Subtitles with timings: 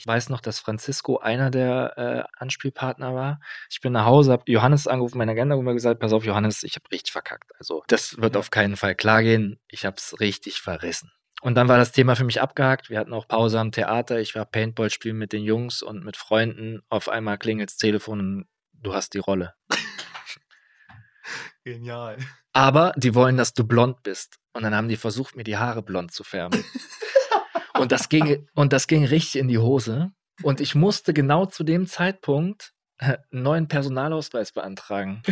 [0.00, 3.38] Ich weiß noch, dass Francisco einer der äh, Anspielpartner war.
[3.68, 6.62] Ich bin nach Hause, habe Johannes angerufen, meine Agenda, und mir gesagt, pass auf, Johannes,
[6.62, 7.52] ich habe richtig verkackt.
[7.58, 9.60] Also das wird auf keinen Fall klar gehen.
[9.68, 11.12] Ich habe es richtig verrissen.
[11.42, 12.88] Und dann war das Thema für mich abgehakt.
[12.88, 14.20] Wir hatten auch Pause am Theater.
[14.20, 16.80] Ich war Paintball spielen mit den Jungs und mit Freunden.
[16.88, 19.52] Auf einmal klingelt das Telefon und du hast die Rolle.
[21.64, 22.16] Genial.
[22.54, 24.38] Aber die wollen, dass du blond bist.
[24.54, 26.64] Und dann haben die versucht, mir die Haare blond zu färben.
[27.80, 30.12] und das ging, und das ging richtig in die Hose.
[30.42, 35.22] Und ich musste genau zu dem Zeitpunkt äh, einen neuen Personalausweis beantragen.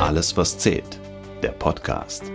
[0.00, 1.00] Alles, was zählt.
[1.42, 2.33] Der Podcast.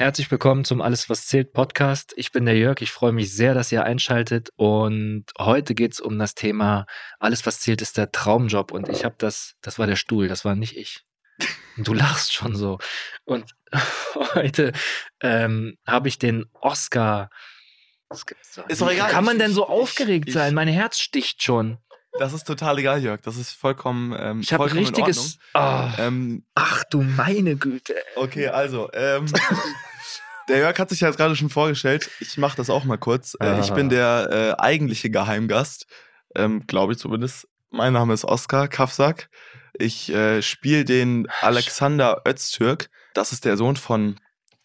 [0.00, 2.14] Herzlich willkommen zum Alles, was zählt Podcast.
[2.16, 2.80] Ich bin der Jörg.
[2.80, 4.48] Ich freue mich sehr, dass ihr einschaltet.
[4.56, 6.86] Und heute geht es um das Thema
[7.18, 8.72] Alles, was zählt, ist der Traumjob.
[8.72, 11.04] Und ich habe das, das war der Stuhl, das war nicht ich.
[11.76, 12.78] Und du lachst schon so.
[13.26, 13.54] Und
[14.34, 14.72] heute
[15.20, 17.28] ähm, habe ich den Oscar.
[18.68, 19.10] Ist doch egal.
[19.10, 20.54] Kann man denn so aufgeregt ich- sein?
[20.54, 21.76] Mein Herz sticht schon.
[22.18, 23.20] Das ist total egal, Jörg.
[23.20, 24.16] Das ist vollkommen.
[24.18, 25.38] Ähm, Ich habe richtiges.
[25.54, 25.88] Oh.
[25.98, 27.94] Ähm, ach du meine Güte.
[28.16, 28.90] okay, also.
[28.94, 29.26] Ähm,
[30.50, 32.10] der Jörg hat sich ja jetzt gerade schon vorgestellt.
[32.20, 33.36] Ich mache das auch mal kurz.
[33.40, 33.74] Äh, ich Ah.
[33.74, 35.86] bin der äh, eigentliche Geheimgast.
[36.34, 37.48] Ähm, Glaube ich zumindest.
[37.70, 39.30] Mein Name ist Oskar Kafsak.
[39.74, 42.90] Ich äh, spiele den Alexander Öztürk.
[43.14, 44.18] Das ist der Sohn von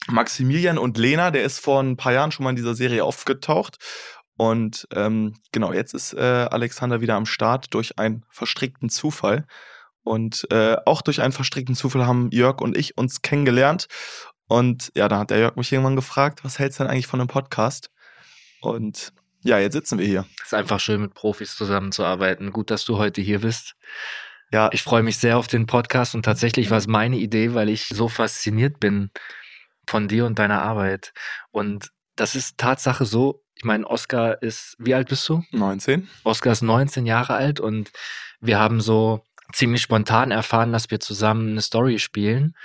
[0.08, 1.32] Maximilian und Lena.
[1.32, 3.78] Der ist vor ein paar Jahren schon mal in dieser Serie aufgetaucht.
[4.38, 9.46] Und ähm, genau, jetzt ist äh, Alexander wieder am Start durch einen verstrickten Zufall.
[10.04, 13.88] Und äh, auch durch einen verstrickten Zufall haben Jörg und ich uns kennengelernt.
[14.48, 17.20] Und ja, da hat der Jörg mich irgendwann gefragt, was hältst du denn eigentlich von
[17.20, 17.90] einem Podcast?
[18.62, 20.26] Und ja, jetzt sitzen wir hier.
[20.40, 22.52] Es ist einfach schön, mit Profis zusammenzuarbeiten.
[22.52, 23.76] Gut, dass du heute hier bist.
[24.52, 27.70] Ja, Ich freue mich sehr auf den Podcast und tatsächlich war es meine Idee, weil
[27.70, 29.12] ich so fasziniert bin
[29.88, 31.14] von dir und deiner Arbeit.
[31.52, 33.44] Und das ist Tatsache so.
[33.56, 35.44] Ich meine, Oscar ist, wie alt bist du?
[35.52, 36.08] 19.
[36.24, 37.92] Oscar ist 19 Jahre alt und
[38.40, 39.24] wir haben so
[39.54, 42.56] ziemlich spontan erfahren, dass wir zusammen eine Story spielen.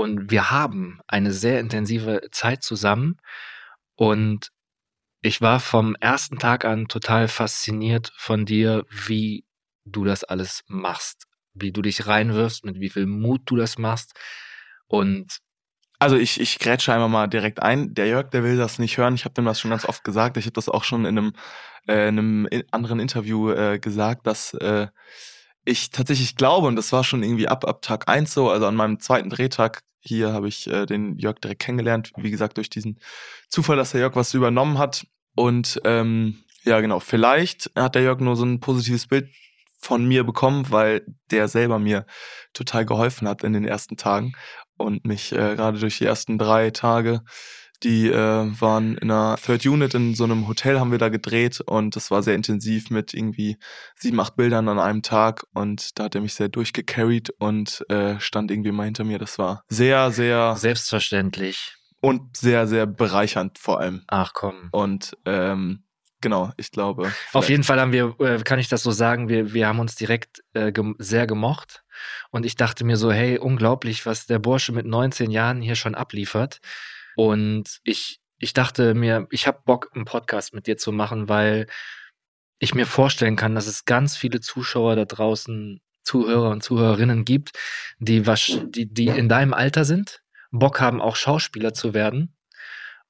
[0.00, 3.18] Und wir haben eine sehr intensive Zeit zusammen.
[3.96, 4.48] Und
[5.20, 9.44] ich war vom ersten Tag an total fasziniert von dir, wie
[9.84, 14.18] du das alles machst, wie du dich reinwirfst, mit wie viel Mut du das machst.
[14.86, 15.40] Und
[15.98, 17.92] Also ich, ich grätsche einmal mal direkt ein.
[17.92, 19.14] Der Jörg, der will das nicht hören.
[19.16, 20.38] Ich habe dem das schon ganz oft gesagt.
[20.38, 21.32] Ich habe das auch schon in einem,
[21.86, 24.88] äh, in einem in- anderen Interview äh, gesagt, dass äh,
[25.66, 28.76] ich tatsächlich glaube, und das war schon irgendwie ab, ab Tag eins so, also an
[28.76, 32.98] meinem zweiten Drehtag, hier habe ich äh, den Jörg direkt kennengelernt, wie gesagt, durch diesen
[33.48, 35.06] Zufall, dass der Jörg was übernommen hat.
[35.34, 39.28] Und ähm, ja, genau, vielleicht hat der Jörg nur so ein positives Bild
[39.78, 42.06] von mir bekommen, weil der selber mir
[42.52, 44.32] total geholfen hat in den ersten Tagen
[44.76, 47.22] und mich äh, gerade durch die ersten drei Tage,
[47.82, 48.14] die äh,
[48.60, 52.10] waren in einer Third Unit in so einem Hotel haben wir da gedreht und das
[52.10, 53.56] war sehr intensiv mit irgendwie
[53.96, 58.20] sieben, acht Bildern an einem Tag und da hat er mich sehr durchgecarried und äh,
[58.20, 59.18] stand irgendwie mal hinter mir.
[59.18, 61.76] Das war sehr, sehr selbstverständlich.
[62.00, 64.02] und sehr, sehr bereichernd vor allem.
[64.08, 64.68] Ach komm.
[64.72, 65.84] Und ähm,
[66.20, 67.12] genau, ich glaube.
[67.32, 69.94] Auf jeden Fall haben wir, äh, kann ich das so sagen, wir, wir haben uns
[69.94, 71.82] direkt äh, gem sehr gemocht.
[72.30, 75.94] Und ich dachte mir so, hey, unglaublich, was der Bursche mit 19 Jahren hier schon
[75.94, 76.60] abliefert.
[77.28, 81.66] Und ich, ich dachte mir, ich habe Bock, einen Podcast mit dir zu machen, weil
[82.58, 87.50] ich mir vorstellen kann, dass es ganz viele Zuschauer da draußen, Zuhörer und Zuhörerinnen gibt,
[87.98, 92.34] die, wasch- die, die in deinem Alter sind, Bock haben, auch Schauspieler zu werden.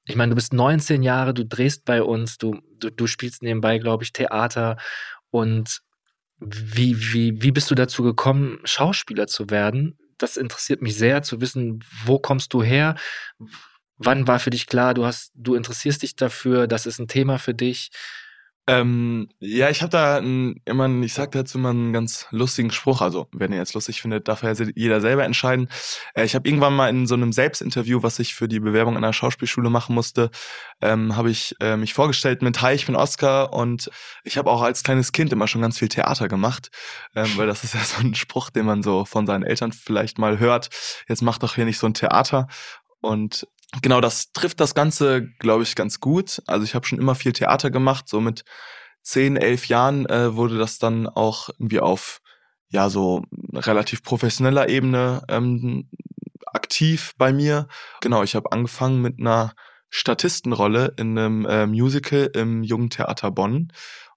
[0.06, 3.78] Ich meine, du bist 19 Jahre, du drehst bei uns, du, du, du spielst nebenbei,
[3.78, 4.76] glaube ich, Theater.
[5.30, 5.82] Und
[6.38, 9.96] wie, wie, wie bist du dazu gekommen, Schauspieler zu werden?
[10.18, 12.96] Das interessiert mich sehr zu wissen, wo kommst du her?
[14.02, 17.38] Wann war für dich klar, du hast, du interessierst dich dafür, das ist ein Thema
[17.38, 17.90] für dich?
[18.66, 22.70] Ähm, ja, ich habe da ein, immer, einen- ich sag dazu immer einen ganz lustigen
[22.70, 23.02] Spruch.
[23.02, 25.68] Also, wenn ihr jetzt lustig findet, darf ja jeder selber entscheiden.
[26.14, 29.02] Äh, ich habe irgendwann mal in so einem Selbstinterview, was ich für die Bewerbung an
[29.02, 30.30] der Schauspielschule machen musste,
[30.80, 33.90] ähm, habe ich äh, mich vorgestellt mit Hi, ich bin Oscar und
[34.24, 36.70] ich habe auch als kleines Kind immer schon ganz viel Theater gemacht,
[37.14, 40.18] ähm, weil das ist ja so ein Spruch, den man so von seinen Eltern vielleicht
[40.18, 40.70] mal hört.
[41.06, 42.46] Jetzt mach doch hier nicht so ein Theater.
[43.02, 43.46] Und
[43.82, 46.42] genau, das trifft das Ganze, glaube ich, ganz gut.
[46.46, 48.08] Also ich habe schon immer viel Theater gemacht.
[48.08, 48.44] So mit
[49.02, 52.20] zehn, elf Jahren äh, wurde das dann auch irgendwie auf
[52.68, 53.22] ja so
[53.52, 55.88] relativ professioneller Ebene ähm,
[56.46, 57.66] aktiv bei mir.
[58.00, 59.54] Genau, ich habe angefangen mit einer
[59.88, 63.72] Statistenrolle in einem äh, Musical im Jungen Theater Bonn.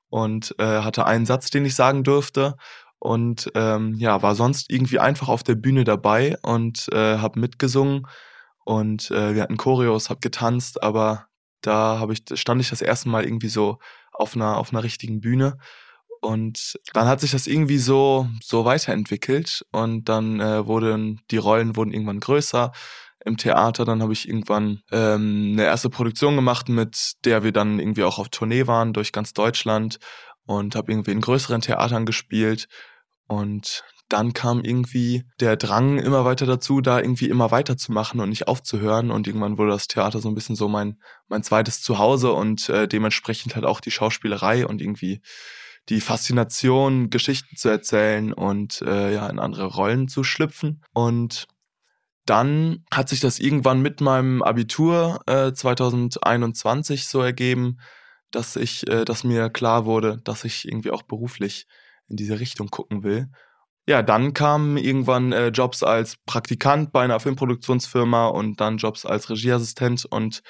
[0.10, 2.56] und äh, hatte einen Satz, den ich sagen durfte
[3.00, 8.08] und ähm, ja, war sonst irgendwie einfach auf der Bühne dabei und äh, habe mitgesungen
[8.66, 11.28] und äh, wir hatten Choreos, hab getanzt, aber
[11.62, 13.80] da habe ich stand ich das erste Mal irgendwie so
[14.12, 15.58] auf einer auf einer richtigen Bühne
[16.22, 21.76] und dann hat sich das irgendwie so so weiterentwickelt und dann äh, wurden die Rollen
[21.76, 22.72] wurden irgendwann größer
[23.26, 23.86] im Theater.
[23.86, 28.20] Dann habe ich irgendwann ähm, eine erste Produktion gemacht, mit der wir dann irgendwie auch
[28.20, 30.00] auf Tournee waren durch ganz Deutschland
[30.46, 32.68] und habe irgendwie in größeren Theatern gespielt
[33.28, 33.84] und
[34.14, 39.10] dann kam irgendwie der Drang immer weiter dazu, da irgendwie immer weiterzumachen und nicht aufzuhören.
[39.10, 42.88] Und irgendwann wurde das Theater so ein bisschen so mein, mein zweites Zuhause und äh,
[42.88, 45.22] dementsprechend halt auch die Schauspielerei und irgendwie
[45.90, 50.84] die Faszination, Geschichten zu erzählen und äh, ja, in andere Rollen zu schlüpfen.
[50.94, 51.48] Und
[52.28, 57.80] dann hat sich das irgendwann mit meinem Abitur äh, 2021 so ergeben,
[58.30, 61.66] dass ich, äh, dass mir klar wurde, dass ich irgendwie auch beruflich
[62.08, 63.30] in diese Richtung gucken will.
[63.86, 69.30] Ja, dann kamen irgendwann äh, Jobs als Praktikant bei einer Filmproduktionsfirma und dann Jobs als
[69.30, 70.42] Regieassistent und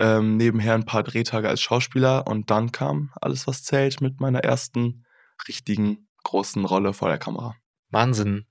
[0.00, 4.40] ähm, nebenher ein paar Drehtage als Schauspieler und dann kam alles, was zählt, mit meiner
[4.40, 5.06] ersten
[5.48, 7.56] richtigen großen Rolle vor der Kamera.
[7.90, 8.46] Wahnsinn.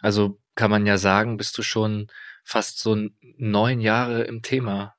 [0.00, 2.08] Also kann man ja sagen, bist du schon
[2.44, 2.96] fast so
[3.36, 4.94] neun Jahre im Thema.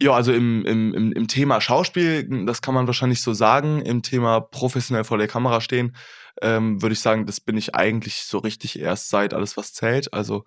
[0.00, 4.02] Ja, also im, im, im, im Thema Schauspiel, das kann man wahrscheinlich so sagen, im
[4.02, 5.96] Thema professionell vor der Kamera stehen,
[6.42, 10.12] ähm, würde ich sagen, das bin ich eigentlich so richtig erst seit alles, was zählt.
[10.12, 10.44] Also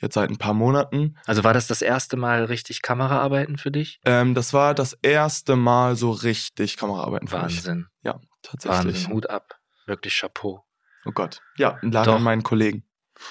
[0.00, 1.16] jetzt seit ein paar Monaten.
[1.26, 4.00] Also war das das erste Mal richtig Kameraarbeiten für dich?
[4.04, 7.78] Ähm, das war das erste Mal so richtig Kameraarbeiten für Wahnsinn.
[7.78, 7.86] mich.
[8.04, 8.94] Ja, tatsächlich.
[8.94, 9.58] Wahnsinn, Hut ab.
[9.86, 10.64] Wirklich Chapeau.
[11.04, 11.40] Oh Gott.
[11.56, 12.16] Ja, lag Doch.
[12.16, 12.84] an meinen Kollegen.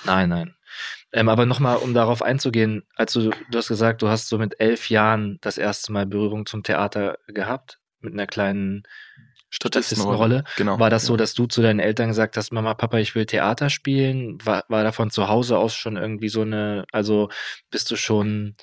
[0.03, 0.55] Nein, nein.
[1.13, 4.89] Ähm, aber nochmal, um darauf einzugehen, also du hast gesagt, du hast so mit elf
[4.89, 8.83] Jahren das erste Mal Berührung zum Theater gehabt, mit einer kleinen
[9.49, 10.43] Statistenrolle.
[10.57, 10.79] Genau.
[10.79, 11.17] War das so, ja.
[11.17, 14.37] dass du zu deinen Eltern gesagt hast, Mama, Papa, ich will Theater spielen?
[14.45, 17.29] War, war da von zu Hause aus schon irgendwie so eine, also
[17.71, 18.55] bist du schon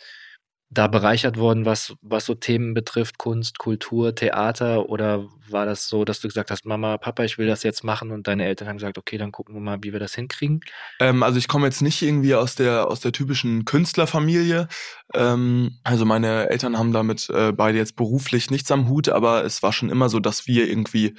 [0.75, 4.89] da bereichert worden, was, was so Themen betrifft, Kunst, Kultur, Theater?
[4.89, 8.11] Oder war das so, dass du gesagt hast, Mama, Papa, ich will das jetzt machen
[8.11, 10.61] und deine Eltern haben gesagt, okay, dann gucken wir mal, wie wir das hinkriegen?
[11.01, 14.69] Ähm, also ich komme jetzt nicht irgendwie aus der aus der typischen Künstlerfamilie.
[15.15, 19.63] Ähm, also meine Eltern haben damit äh, beide jetzt beruflich nichts am Hut, aber es
[19.63, 21.15] war schon immer so, dass wir irgendwie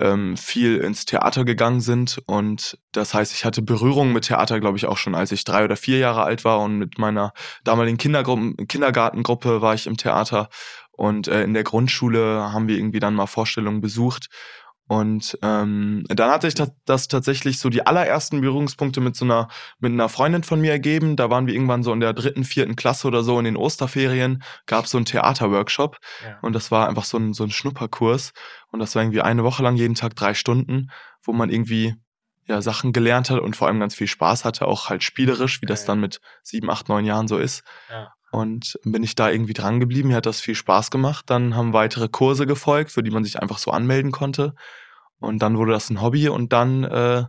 [0.00, 2.20] ähm, viel ins Theater gegangen sind.
[2.26, 5.64] Und das heißt, ich hatte Berührung mit Theater, glaube ich, auch schon, als ich drei
[5.64, 6.60] oder vier Jahre alt war.
[6.60, 7.32] Und mit meiner
[7.64, 10.48] damaligen Kindergartengruppe war ich im Theater.
[10.92, 14.28] Und äh, in der Grundschule haben wir irgendwie dann mal Vorstellungen besucht
[14.88, 19.48] und ähm, dann hatte ich das, tatsächlich so die allerersten Berührungspunkte mit so einer
[19.78, 21.14] mit einer Freundin von mir ergeben.
[21.16, 24.42] Da waren wir irgendwann so in der dritten, vierten Klasse oder so in den Osterferien.
[24.66, 26.38] Gab so einen Theaterworkshop Ja.
[26.42, 28.32] und das war einfach so ein so ein Schnupperkurs
[28.72, 30.90] und das war irgendwie eine Woche lang jeden Tag drei Stunden,
[31.22, 31.94] wo man irgendwie
[32.46, 35.66] ja Sachen gelernt hat und vor allem ganz viel Spaß hatte, auch halt spielerisch, wie
[35.66, 37.62] das dann mit sieben, acht, neun Jahren so ist.
[37.90, 38.12] Ja.
[38.30, 40.08] Und bin ich da irgendwie dran geblieben.
[40.08, 41.24] Mir hat das viel Spaß gemacht.
[41.28, 44.54] Dann haben weitere Kurse gefolgt, für die man sich einfach so anmelden konnte.
[45.18, 47.24] Und dann wurde das ein Hobby und dann äh,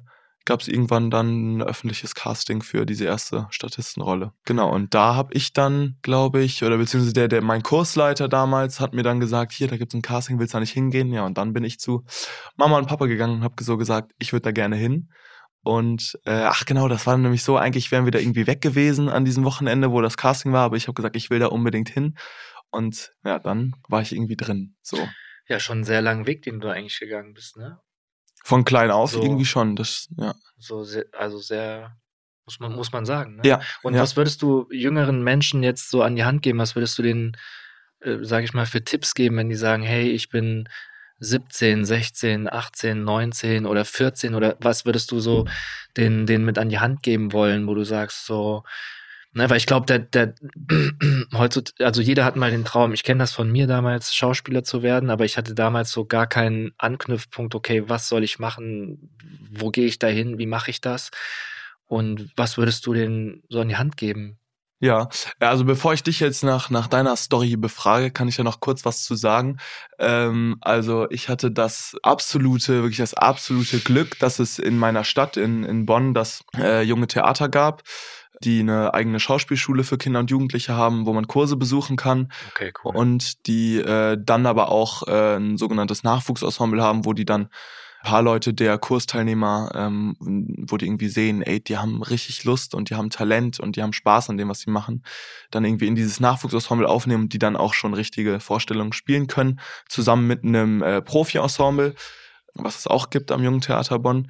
[0.46, 4.31] gab es irgendwann dann ein öffentliches Casting für diese erste Statistenrolle.
[4.46, 8.80] Genau, und da habe ich dann, glaube ich, oder beziehungsweise der, der mein Kursleiter damals
[8.80, 11.13] hat mir dann gesagt, hier, da gibt's ein Casting, willst du da nicht hingehen?
[11.13, 12.04] Ja, und dann bin ich zu
[12.57, 15.09] Mama und Papa gegangen und habe so gesagt, ich würde da gerne hin.
[15.61, 19.09] Und äh, ach genau, das war nämlich so, eigentlich wären wir da irgendwie weg gewesen
[19.09, 21.89] an diesem Wochenende, wo das Casting war, aber ich habe gesagt, ich will da unbedingt
[21.89, 22.18] hin.
[22.71, 24.75] Und ja, dann war ich irgendwie drin.
[24.81, 24.97] So.
[25.47, 27.80] Ja, schon einen sehr langen Weg, den du eigentlich gegangen bist, ne?
[28.44, 29.21] Von klein auf So.
[29.21, 29.75] irgendwie schon.
[29.75, 30.33] Das, ja.
[30.57, 31.97] So sehr, also sehr,
[32.45, 33.37] muss man, muss man sagen.
[33.37, 33.42] Ne?
[33.45, 34.01] Ja, Und ja.
[34.01, 36.59] was würdest du jüngeren Menschen jetzt so an die Hand geben?
[36.59, 37.35] Was würdest du denen,
[37.99, 40.69] äh, sage ich mal, für Tipps geben, wenn die sagen, hey, ich bin
[41.19, 45.45] 17, 16, 18, 19 oder 14 oder was würdest du so
[45.97, 48.64] den, den mit an die Hand geben wollen, wo du sagst so,
[49.33, 50.33] ne, weil ich glaube, der, der
[51.33, 54.83] heutzutage, also jeder hat mal den Traum, ich kenne das von mir damals, Schauspieler zu
[54.83, 59.11] werden, aber ich hatte damals so gar keinen Anknüpfpunkt, okay, was soll ich machen,
[59.52, 61.11] wo gehe ich da hin, wie mache ich das?
[61.88, 64.38] Und was würdest du denen so an die Hand geben?
[64.81, 65.09] Ja,
[65.40, 68.86] also bevor ich dich jetzt nach, nach deiner Story befrage, kann ich ja noch kurz
[68.86, 69.57] was zu sagen.
[69.98, 75.36] Ähm, also ich hatte das absolute, wirklich das absolute Glück, dass es in meiner Stadt,
[75.36, 77.83] in, in Bonn, das äh, junge Theater gab,
[78.42, 82.71] die eine eigene Schauspielschule für Kinder und Jugendliche haben, wo man Kurse besuchen kann Okay,
[82.83, 82.95] cool.
[82.95, 87.50] und die äh, dann aber auch äh, ein sogenanntes Nachwuchsensemble haben, wo die dann
[88.02, 90.16] ein paar Leute der Kursteilnehmer, ähm,
[90.70, 93.84] wo die irgendwie sehen, ey, die haben richtig Lust und die haben Talent und die
[93.84, 95.04] haben Spaß an dem, was sie machen,
[95.52, 99.60] dann irgendwie in dieses Nachwuchsensemble aufnehmen und die dann auch schon richtige Vorstellungen spielen können,
[99.88, 101.94] zusammen mit einem äh, Profi-Ensemble.
[102.54, 104.30] was es auch gibt am Jungen Theater Bonn.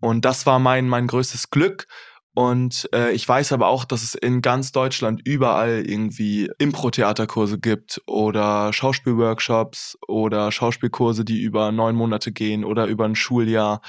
[0.00, 1.86] Und das war mein, mein größtes Glück.
[2.34, 8.00] Und äh, ich weiß aber auch, dass es in ganz Deutschland überall irgendwie Impro-Theaterkurse gibt
[8.06, 13.80] oder Schauspielworkshops oder Schauspielkurse, die über neun Monate gehen oder über ein Schuljahr.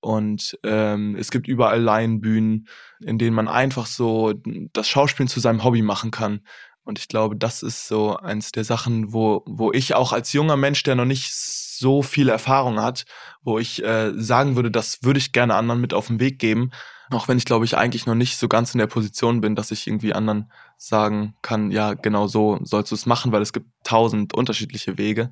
[0.00, 2.68] Und ähm, es gibt überall Laienbühnen,
[3.00, 4.32] in denen man einfach so
[4.72, 6.40] das Schauspielen zu seinem Hobby machen kann.
[6.84, 10.56] Und ich glaube, das ist so eins der Sachen, wo, wo ich auch als junger
[10.56, 13.04] Mensch, der noch nicht so viel Erfahrung hat,
[13.42, 16.70] wo ich äh, sagen würde, das würde ich gerne anderen mit auf den Weg geben,
[17.10, 19.70] auch wenn ich glaube ich eigentlich noch nicht so ganz in der Position bin, dass
[19.70, 23.68] ich irgendwie anderen sagen kann, ja, genau so sollst du es machen, weil es gibt
[23.84, 25.30] tausend unterschiedliche Wege.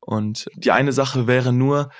[0.00, 1.90] Und die eine Sache wäre nur,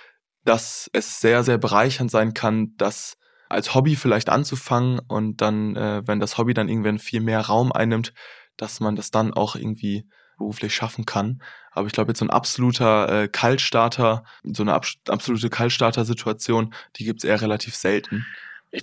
[0.45, 3.17] dass es sehr, sehr bereichernd sein kann, das
[3.49, 7.71] als Hobby vielleicht anzufangen und dann, äh, wenn das Hobby dann irgendwann viel mehr Raum
[7.71, 8.13] einnimmt,
[8.57, 11.43] dass man das dann auch irgendwie beruflich schaffen kann.
[11.71, 17.05] Aber ich glaube, jetzt so ein absoluter äh, Kaltstarter, so eine ab absolute Kaltstarter-Situation, die
[17.05, 18.27] gibt es eher relativ selten.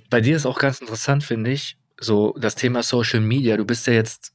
[0.08, 3.56] Bei dir ist auch ganz interessant, finde ich, so das Thema Social Media.
[3.56, 4.32] Du bist ja jetzt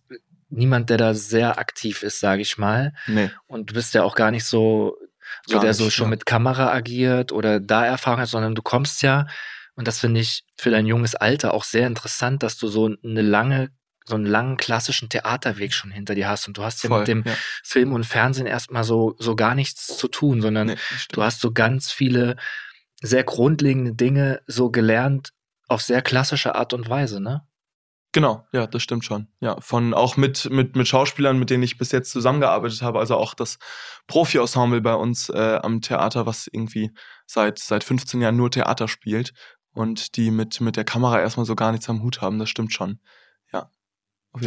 [0.49, 2.93] niemand, der da sehr aktiv ist, sage ich mal.
[3.07, 3.31] Nee.
[3.47, 4.97] Und du bist ja auch gar nicht so,
[5.45, 6.11] so der nicht, so schon ja.
[6.11, 9.27] mit Kamera agiert oder da Erfahrung hat, sondern du kommst ja,
[9.75, 13.21] und das finde ich für dein junges Alter auch sehr interessant, dass du so eine
[13.21, 13.69] lange
[14.07, 17.07] so einen langen klassischen Theaterweg schon hinter dir hast und du hast ja Voll, mit
[17.07, 17.33] dem ja.
[17.63, 20.75] Film und Fernsehen erstmal so so gar nichts zu tun, sondern nee,
[21.11, 22.35] du hast so ganz viele
[23.01, 25.31] sehr grundlegende Dinge so gelernt
[25.67, 27.47] auf sehr klassische Art und Weise, ne?
[28.15, 29.27] Genau, ja, das stimmt schon.
[29.41, 33.17] Ja, von auch mit, mit, mit Schauspielern, mit denen ich bis jetzt zusammengearbeitet habe, also
[33.17, 33.59] auch das
[34.07, 36.91] Profi-Ensemble bei uns äh, am Theater, was irgendwie
[37.25, 39.33] seit, seit 15 Jahren nur Theater spielt
[39.73, 42.71] und die mit, mit der Kamera erstmal so gar nichts am Hut haben, das stimmt
[42.71, 43.01] schon.
[43.51, 43.69] Ja.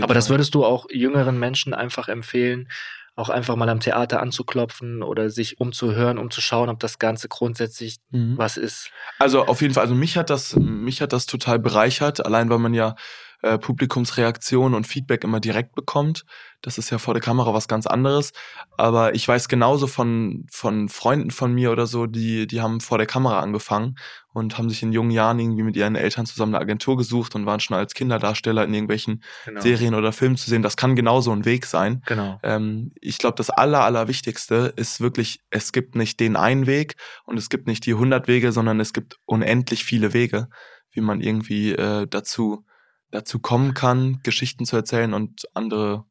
[0.01, 2.71] Aber das würdest du auch jüngeren Menschen einfach empfehlen,
[3.19, 7.29] auch einfach mal am Theater anzuklopfen oder sich umzuhören, um zu schauen, ob das Ganze
[7.29, 8.39] grundsätzlich mhm.
[8.39, 8.91] was ist.
[9.19, 12.59] Also auf jeden Fall, also mich hat das, mich hat das total bereichert, allein weil
[12.59, 12.95] man ja
[13.43, 16.25] äh, Publikumsreaktion und Feedback immer direkt bekommt.
[16.61, 18.33] Das ist ja vor der Kamera was ganz anderes.
[18.77, 22.99] Aber ich weiß genauso von, von Freunden von mir oder so, die, die haben vor
[22.99, 23.95] der Kamera angefangen
[24.33, 27.47] und haben sich in jungen Jahren irgendwie mit ihren Eltern zusammen eine Agentur gesucht und
[27.47, 29.61] waren schon als Kinderdarsteller in irgendwelchen genau.
[29.61, 30.63] Serien oder Filmen zu sehen.
[30.63, 32.03] Das kann genauso ein Weg sein.
[32.07, 32.41] Genau.
[32.43, 37.39] Ähm, ich glaube, das Aller, Allerwichtigste ist wirklich, es gibt nicht den einen Weg und
[37.39, 40.49] es gibt nicht die 100 Wege, sondern es gibt unendlich viele Wege,
[40.91, 42.65] wie man irgendwie äh, dazu
[43.11, 46.05] dazu kommen kann, Geschichten zu erzählen und andere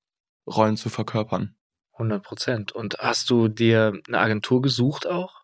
[0.47, 1.55] Rollen zu verkörpern.
[1.93, 2.71] 100 Prozent.
[2.71, 5.41] Und hast du dir eine Agentur gesucht auch?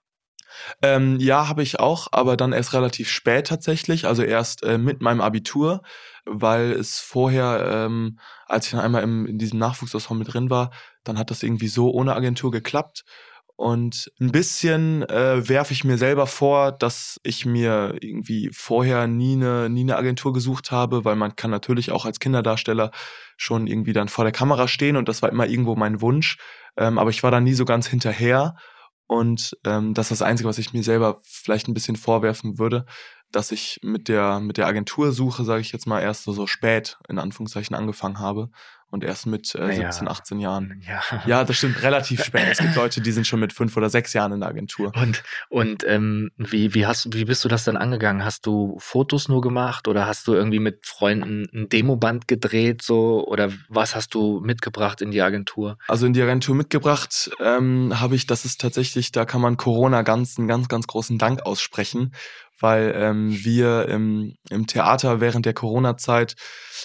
[0.81, 5.01] Ähm, ja, habe ich auch, aber dann erst relativ spät tatsächlich, also erst äh, mit
[5.01, 5.81] meinem Abitur,
[6.25, 10.71] weil es vorher, ähm, als ich dann einmal im, in diesem Nachwuchsaushang mit drin war,
[11.03, 13.03] dann hat das irgendwie so ohne Agentur geklappt
[13.63, 19.37] und ein bisschen äh, werfe ich mir selber vor, dass ich mir irgendwie vorher nie
[19.37, 22.91] eine, nie eine Agentur gesucht habe, weil man kann natürlich auch als Kinderdarsteller
[23.37, 26.39] schon irgendwie dann vor der Kamera stehen und das war immer irgendwo mein Wunsch.
[26.75, 28.57] Ähm, aber ich war da nie so ganz hinterher.
[29.07, 32.85] Und ähm, das ist das Einzige, was ich mir selber vielleicht ein bisschen vorwerfen würde,
[33.31, 36.97] dass ich mit der, mit der Agentursuche, sage ich jetzt mal, erst so, so spät
[37.07, 38.49] in Anführungszeichen angefangen habe
[38.93, 40.81] und erst mit äh, 17, 18 Jahren.
[40.87, 41.01] Ja.
[41.25, 42.45] ja, das stimmt, relativ spät.
[42.51, 44.91] Es gibt Leute, die sind schon mit fünf oder sechs Jahren in der Agentur.
[44.95, 48.23] Und, und ähm, wie, wie, hast, wie bist du das dann angegangen?
[48.23, 53.27] Hast du Fotos nur gemacht oder hast du irgendwie mit Freunden ein Demoband gedreht so
[53.27, 55.79] oder was hast du mitgebracht in die Agentur?
[55.87, 60.03] Also in die Agentur mitgebracht ähm, habe ich, das ist tatsächlich, da kann man Corona
[60.03, 62.11] ganz, einen ganz, ganz großen Dank aussprechen
[62.59, 66.35] weil ähm, wir im, im Theater während der Corona-Zeit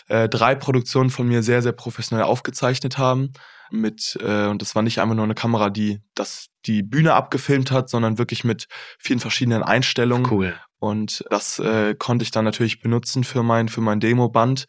[0.09, 3.33] äh, drei Produktionen von mir sehr, sehr professionell aufgezeichnet haben.
[3.71, 7.71] Mit, äh, und das war nicht einfach nur eine Kamera, die das die Bühne abgefilmt
[7.71, 8.67] hat, sondern wirklich mit
[8.99, 10.31] vielen verschiedenen Einstellungen.
[10.31, 10.55] Cool.
[10.79, 14.67] Und das äh, konnte ich dann natürlich benutzen für mein, für mein Demo-Band.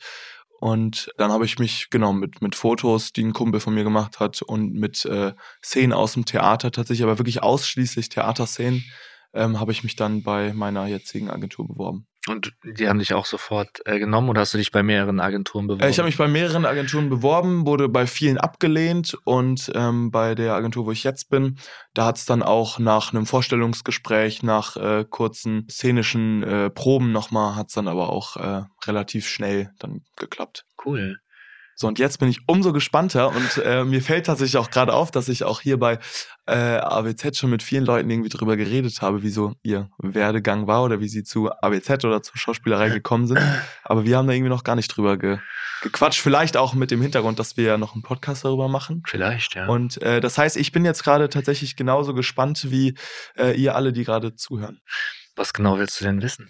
[0.60, 4.20] Und dann habe ich mich, genau, mit, mit Fotos, die ein Kumpel von mir gemacht
[4.20, 8.84] hat und mit äh, Szenen aus dem Theater, tatsächlich aber wirklich ausschließlich Theaterszenen,
[9.34, 12.08] ähm, habe ich mich dann bei meiner jetzigen Agentur beworben.
[12.28, 15.68] Und die haben dich auch sofort äh, genommen oder hast du dich bei mehreren Agenturen
[15.68, 15.84] beworben?
[15.84, 20.36] Äh, ich habe mich bei mehreren Agenturen beworben, wurde bei vielen abgelehnt und ähm, bei
[20.36, 21.58] der Agentur, wo ich jetzt bin,
[21.94, 27.56] da hat es dann auch nach einem Vorstellungsgespräch, nach äh, kurzen szenischen äh, Proben nochmal,
[27.56, 30.66] hat es dann aber auch äh, relativ schnell dann geklappt.
[30.86, 31.20] Cool.
[31.82, 35.12] So, und jetzt bin ich umso gespannter und äh, mir fällt tatsächlich auch gerade auf,
[35.12, 35.98] dass ich auch hier bei
[36.46, 40.84] äh, AWZ schon mit vielen Leuten irgendwie drüber geredet habe, wie so ihr Werdegang war
[40.84, 43.40] oder wie sie zu AWZ oder zur Schauspielerei gekommen sind.
[43.84, 45.38] Aber wir haben da irgendwie noch gar nicht drüber ge
[45.82, 46.20] gequatscht.
[46.20, 49.02] Vielleicht auch mit dem Hintergrund, dass wir ja noch einen Podcast darüber machen.
[49.06, 49.70] Vielleicht, ja.
[49.70, 52.96] Und äh, das heißt, ich bin jetzt gerade tatsächlich genauso gespannt wie
[53.38, 54.82] äh, ihr alle, die gerade zuhören.
[55.40, 56.50] Was genau willst du denn wissen?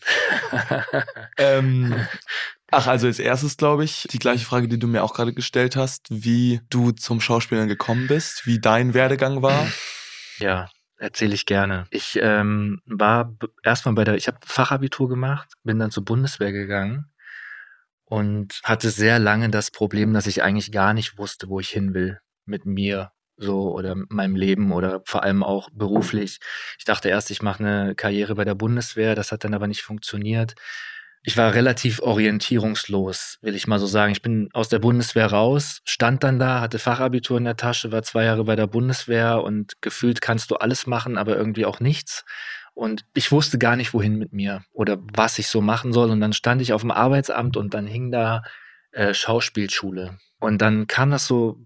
[1.37, 1.93] ähm,
[2.71, 5.75] ach, also als erstes glaube ich, die gleiche Frage, die du mir auch gerade gestellt
[5.75, 9.67] hast, wie du zum Schauspielern gekommen bist, wie dein Werdegang war.
[10.39, 11.85] Ja, erzähle ich gerne.
[11.89, 17.11] Ich ähm, war erstmal bei der, ich habe Fachabitur gemacht, bin dann zur Bundeswehr gegangen
[18.05, 21.93] und hatte sehr lange das Problem, dass ich eigentlich gar nicht wusste, wo ich hin
[21.93, 26.39] will mit mir so oder meinem Leben oder vor allem auch beruflich.
[26.77, 29.81] Ich dachte erst, ich mache eine Karriere bei der Bundeswehr, das hat dann aber nicht
[29.81, 30.55] funktioniert.
[31.23, 34.13] Ich war relativ orientierungslos, will ich mal so sagen.
[34.13, 38.03] Ich bin aus der Bundeswehr raus, stand dann da, hatte Fachabitur in der Tasche, war
[38.03, 42.23] zwei Jahre bei der Bundeswehr und gefühlt kannst du alles machen, aber irgendwie auch nichts.
[42.73, 46.09] Und ich wusste gar nicht, wohin mit mir oder was ich so machen soll.
[46.11, 48.41] Und dann stand ich auf dem Arbeitsamt und dann hing da
[48.91, 50.17] äh, Schauspielschule.
[50.39, 51.65] Und dann kam das so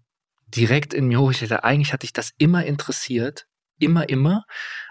[0.55, 1.31] direkt in mir hoch.
[1.31, 3.47] Ich dachte, eigentlich hatte ich das immer interessiert,
[3.79, 4.45] immer, immer,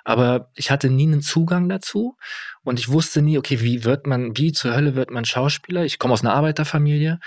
[0.04, 2.16] aber ich hatte nie einen Zugang dazu
[2.62, 5.85] und ich wusste nie, okay, wie wird man, wie zur Hölle wird man Schauspieler?
[5.85, 7.21] Ich komme aus einer Arbeiterfamilie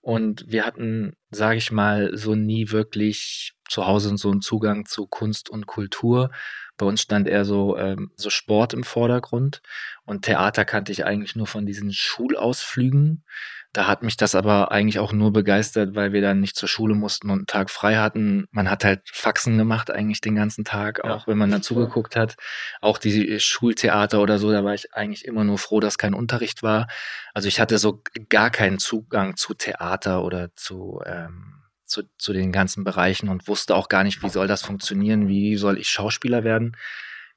[0.00, 5.06] und wir hatten, sage ich mal, so nie wirklich zu Hause so einen Zugang zu
[5.06, 6.30] Kunst und Kultur.
[6.76, 9.60] Bei uns stand eher so, ähm, so Sport im Vordergrund
[10.04, 13.24] und Theater kannte ich eigentlich nur von diesen Schulausflügen.
[13.74, 16.94] Da hat mich das aber eigentlich auch nur begeistert, weil wir dann nicht zur Schule
[16.94, 18.46] mussten und einen Tag frei hatten.
[18.50, 21.22] Man hat halt Faxen gemacht eigentlich den ganzen Tag, auch ja.
[21.26, 22.36] wenn man dazu geguckt hat.
[22.80, 26.62] Auch die Schultheater oder so, da war ich eigentlich immer nur froh, dass kein Unterricht
[26.62, 26.86] war.
[27.34, 32.52] Also ich hatte so gar keinen Zugang zu Theater oder zu, ähm, zu, zu den
[32.52, 36.42] ganzen Bereichen und wusste auch gar nicht, wie soll das funktionieren, wie soll ich Schauspieler
[36.42, 36.74] werden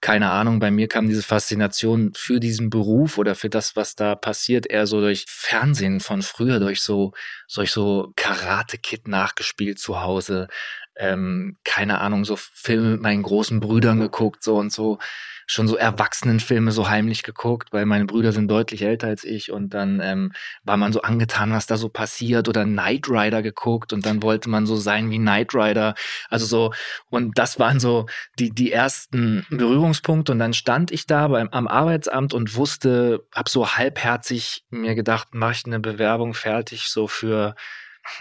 [0.01, 4.15] keine Ahnung, bei mir kam diese Faszination für diesen Beruf oder für das, was da
[4.15, 7.13] passiert, eher so durch Fernsehen von früher, durch so,
[7.53, 10.47] durch so Karate-Kid nachgespielt zu Hause,
[10.95, 14.99] ähm, keine Ahnung, so Filme mit meinen großen Brüdern geguckt, so und so.
[15.47, 19.51] Schon so Erwachsenenfilme so heimlich geguckt, weil meine Brüder sind deutlich älter als ich.
[19.51, 20.31] Und dann ähm,
[20.63, 22.47] war man so angetan, was da so passiert.
[22.47, 25.95] Oder Knight Rider geguckt und dann wollte man so sein wie Knight Rider.
[26.29, 26.73] Also so,
[27.09, 28.05] und das waren so
[28.39, 30.31] die, die ersten Berührungspunkte.
[30.31, 35.33] Und dann stand ich da beim, am Arbeitsamt und wusste, hab so halbherzig mir gedacht,
[35.33, 37.55] mache ich eine Bewerbung fertig so für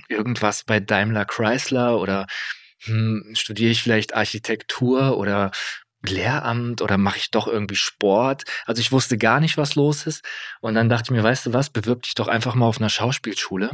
[0.08, 2.26] irgendwas bei Daimler Chrysler oder
[2.82, 5.50] hm, studiere ich vielleicht Architektur oder
[6.02, 8.44] Lehramt oder mache ich doch irgendwie Sport?
[8.64, 10.24] Also ich wusste gar nicht, was los ist.
[10.60, 12.88] Und dann dachte ich mir, weißt du was, bewirb dich doch einfach mal auf einer
[12.88, 13.70] Schauspielschule.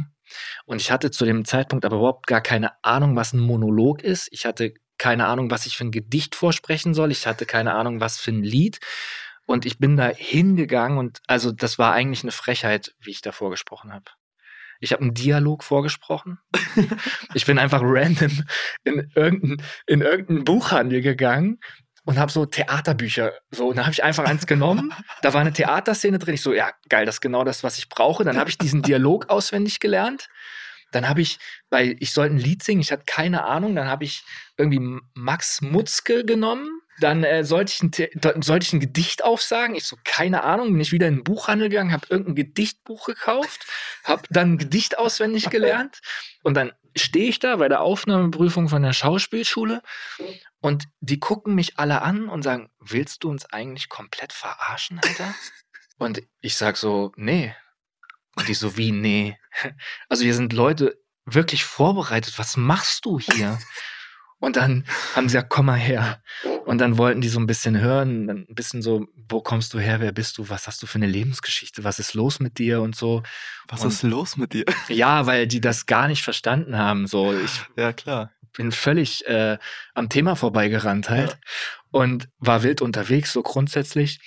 [0.65, 4.27] Und ich hatte zu dem Zeitpunkt aber überhaupt gar keine Ahnung, was ein Monolog ist.
[4.31, 7.11] Ich hatte keine Ahnung, was ich für ein Gedicht vorsprechen soll.
[7.11, 8.79] Ich hatte keine Ahnung, was für ein Lied.
[9.45, 13.31] Und ich bin da hingegangen und also das war eigentlich eine Frechheit, wie ich da
[13.31, 14.11] vorgesprochen habe.
[14.79, 16.39] Ich habe einen Dialog vorgesprochen.
[17.33, 18.43] ich bin einfach random
[18.83, 21.59] in irgendeinen in irgendein Buchhandel gegangen
[22.05, 24.93] und habe so Theaterbücher so und dann habe ich einfach eins genommen.
[25.21, 26.35] Da war eine Theaterszene drin.
[26.35, 28.23] Ich so, ja, geil, das ist genau das, was ich brauche.
[28.23, 30.29] Dann habe ich diesen Dialog auswendig gelernt.
[30.91, 31.37] Dann habe ich,
[31.69, 34.23] weil ich sollte ein Lied singen, ich hatte keine Ahnung, dann habe ich
[34.57, 36.76] irgendwie Max Mutzke genommen.
[36.99, 39.75] Dann äh, sollte, ich ein, sollte ich ein Gedicht aufsagen.
[39.75, 43.65] Ich so, keine Ahnung, bin ich wieder in den Buchhandel gegangen, habe irgendein Gedichtbuch gekauft,
[44.03, 45.99] habe dann ein Gedicht auswendig gelernt
[46.43, 49.81] und dann stehe ich da bei der Aufnahmeprüfung von der Schauspielschule
[50.59, 55.35] und die gucken mich alle an und sagen, willst du uns eigentlich komplett verarschen, Alter?
[55.97, 57.55] und ich sag so, nee.
[58.35, 59.37] Und die so, wie, nee.
[60.09, 62.37] Also hier sind Leute wirklich vorbereitet.
[62.37, 63.59] Was machst du hier?
[64.39, 66.21] Und dann haben sie gesagt, komm mal her.
[66.67, 70.01] Und dann wollten die so ein bisschen hören, ein bisschen so, wo kommst du her,
[70.01, 72.93] wer bist du, was hast du für eine Lebensgeschichte, was ist los mit dir und
[72.93, 73.23] so.
[73.69, 74.65] Was und ist los mit dir?
[74.89, 77.07] Ja, weil die das gar nicht verstanden haben.
[77.07, 78.31] So, ich ja, klar.
[78.57, 79.57] bin völlig äh,
[79.93, 81.37] am Thema vorbeigerannt halt ja.
[81.91, 84.19] und war wild unterwegs, so grundsätzlich.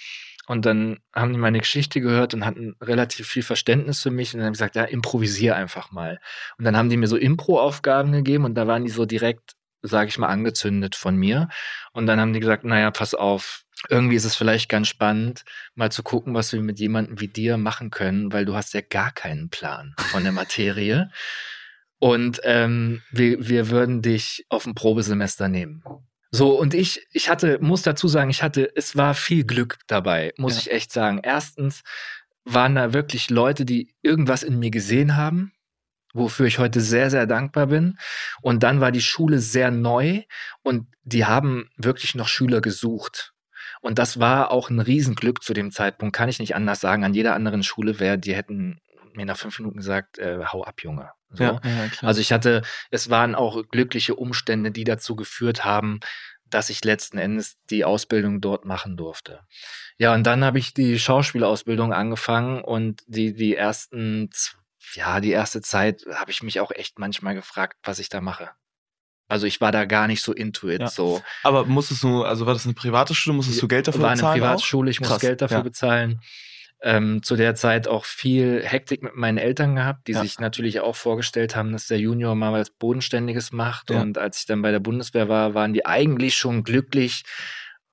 [0.46, 4.38] Und dann haben die meine Geschichte gehört und hatten relativ viel Verständnis für mich und
[4.38, 6.18] dann haben gesagt, ja, improvisier einfach mal.
[6.57, 10.08] Und dann haben die mir so Impro-Aufgaben gegeben und da waren die so direkt sage
[10.08, 11.48] ich mal, angezündet von mir.
[11.92, 15.90] Und dann haben die gesagt, naja, pass auf, irgendwie ist es vielleicht ganz spannend, mal
[15.90, 19.10] zu gucken, was wir mit jemandem wie dir machen können, weil du hast ja gar
[19.12, 21.10] keinen Plan von der Materie.
[21.98, 25.82] Und ähm, wir, wir würden dich auf ein Probesemester nehmen.
[26.30, 30.32] So, und ich, ich hatte, muss dazu sagen, ich hatte, es war viel Glück dabei,
[30.36, 30.60] muss ja.
[30.60, 31.20] ich echt sagen.
[31.22, 31.82] Erstens
[32.44, 35.52] waren da wirklich Leute, die irgendwas in mir gesehen haben,
[36.12, 37.98] wofür ich heute sehr, sehr dankbar bin.
[38.42, 40.22] Und dann war die Schule sehr neu
[40.62, 43.32] und die haben wirklich noch Schüler gesucht.
[43.80, 47.04] Und das war auch ein Riesenglück zu dem Zeitpunkt, kann ich nicht anders sagen.
[47.04, 48.80] An jeder anderen Schule wäre, die hätten
[49.14, 51.10] mir nach fünf Minuten gesagt, äh, hau ab, Junge.
[51.30, 51.44] So.
[51.44, 52.08] Ja, ja, klar.
[52.08, 56.00] Also ich hatte, es waren auch glückliche Umstände, die dazu geführt haben,
[56.44, 59.40] dass ich letzten Endes die Ausbildung dort machen durfte.
[59.98, 64.56] Ja, und dann habe ich die Schauspielausbildung angefangen und die, die ersten, z-
[64.94, 68.50] ja, die erste Zeit habe ich mich auch echt manchmal gefragt, was ich da mache.
[69.28, 70.88] Also ich war da gar nicht so into it, Ja.
[70.88, 71.22] so.
[71.44, 74.16] Aber musstest du, also war das eine private Schule, musstest du Geld dafür war eine
[74.16, 74.40] bezahlen?
[74.40, 75.62] Privatschule, ich muss Krass, Geld dafür ja.
[75.62, 76.20] bezahlen.
[76.82, 80.22] Ähm, zu der Zeit auch viel Hektik mit meinen Eltern gehabt, die Ja.
[80.22, 83.90] sich natürlich auch vorgestellt haben, dass der Junior mal was Bodenständiges macht.
[83.90, 87.22] Und als ich dann bei der Bundeswehr war, waren die eigentlich schon glücklich,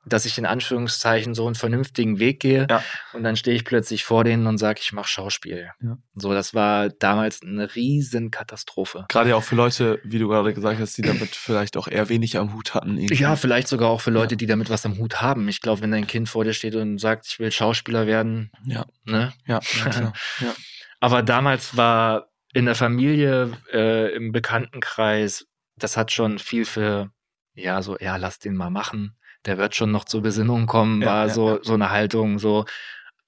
[0.08, 2.67] dass ich in Anführungszeichen so einen vernünftigen Weg gehe.
[2.70, 2.84] Ja.
[3.13, 5.70] Und dann stehe ich plötzlich vor denen und sage, ich mache Schauspiel.
[5.82, 5.98] Ja.
[6.15, 9.06] So, das war damals eine riesen Katastrophe.
[9.10, 12.10] Gerade ja auch für Leute, wie du gerade gesagt hast, die damit vielleicht auch eher
[12.10, 12.98] wenig am Hut hatten.
[12.98, 13.15] irgendwie.
[13.15, 14.38] Ja, vielleicht sogar auch für Leute, Ja.
[14.38, 15.48] die damit was am Hut haben.
[15.50, 18.86] Ich glaube, wenn dein Kind vor dir steht und sagt, ich will Schauspieler werden, Ja,
[19.06, 19.34] ne?
[19.46, 20.13] ja, klar.
[20.39, 20.54] ja.
[21.00, 27.12] Aber damals war in der Familie, äh, im Bekanntenkreis, das hat schon viel für,
[27.54, 29.16] ja, so, ja, lass den mal machen.
[29.48, 31.60] Der wird schon noch zur Besinnung kommen, Ja, war ja, so, ja.
[31.64, 32.66] so eine Haltung, so.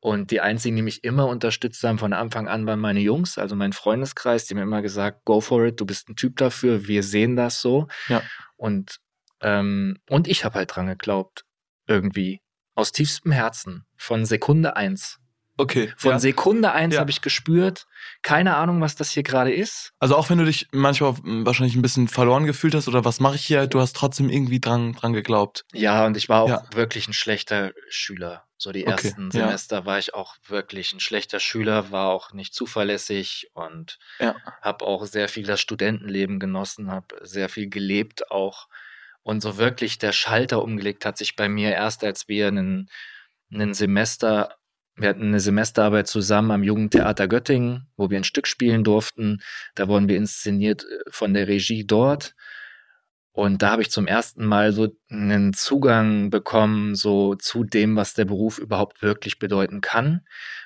[0.01, 3.55] Und die einzigen, die mich immer unterstützt haben von Anfang an, waren meine Jungs, also
[3.55, 7.03] mein Freundeskreis, die haben immer gesagt, go for it, du bist ein Typ dafür, wir
[7.03, 7.87] sehen das so.
[8.55, 8.99] Und,
[9.41, 11.45] ähm, und ich habe halt dran geglaubt,
[11.87, 12.41] irgendwie.
[12.75, 15.19] Aus tiefstem Herzen, von Sekunde eins.
[15.59, 15.93] Okay.
[15.97, 16.19] Von ja.
[16.19, 17.01] Sekunde eins Ja.
[17.01, 17.85] habe ich gespürt,
[18.21, 19.91] keine Ahnung, was das hier gerade ist.
[19.99, 23.19] Also auch wenn du dich manchmal mm, wahrscheinlich ein bisschen verloren gefühlt hast oder was
[23.19, 25.65] mache ich hier, du hast trotzdem irgendwie dran, dran geglaubt.
[25.73, 26.63] Ja, und ich war auch Ja.
[26.73, 28.45] wirklich ein schlechter Schüler.
[28.57, 29.47] So die Okay, ersten ja.
[29.47, 33.99] Semester war ich auch wirklich ein schlechter Schüler, war auch nicht zuverlässig und
[34.61, 38.67] habe auch sehr viel das Studentenleben genossen, habe sehr viel gelebt auch.
[39.23, 42.89] Und so wirklich der Schalter umgelegt hat sich bei mir erst, als wir einen,
[43.53, 44.55] einen Semester,
[44.99, 49.41] wir hatten eine Semesterarbeit zusammen am Jugendtheater Göttingen, wo wir ein Stück spielen durften.
[49.75, 52.35] Da wurden wir inszeniert äh, von der Regie dort.
[53.31, 58.13] Und da habe ich zum ersten Mal so einen Zugang bekommen, so zu dem, was
[58.13, 60.21] der Beruf überhaupt wirklich bedeuten kann.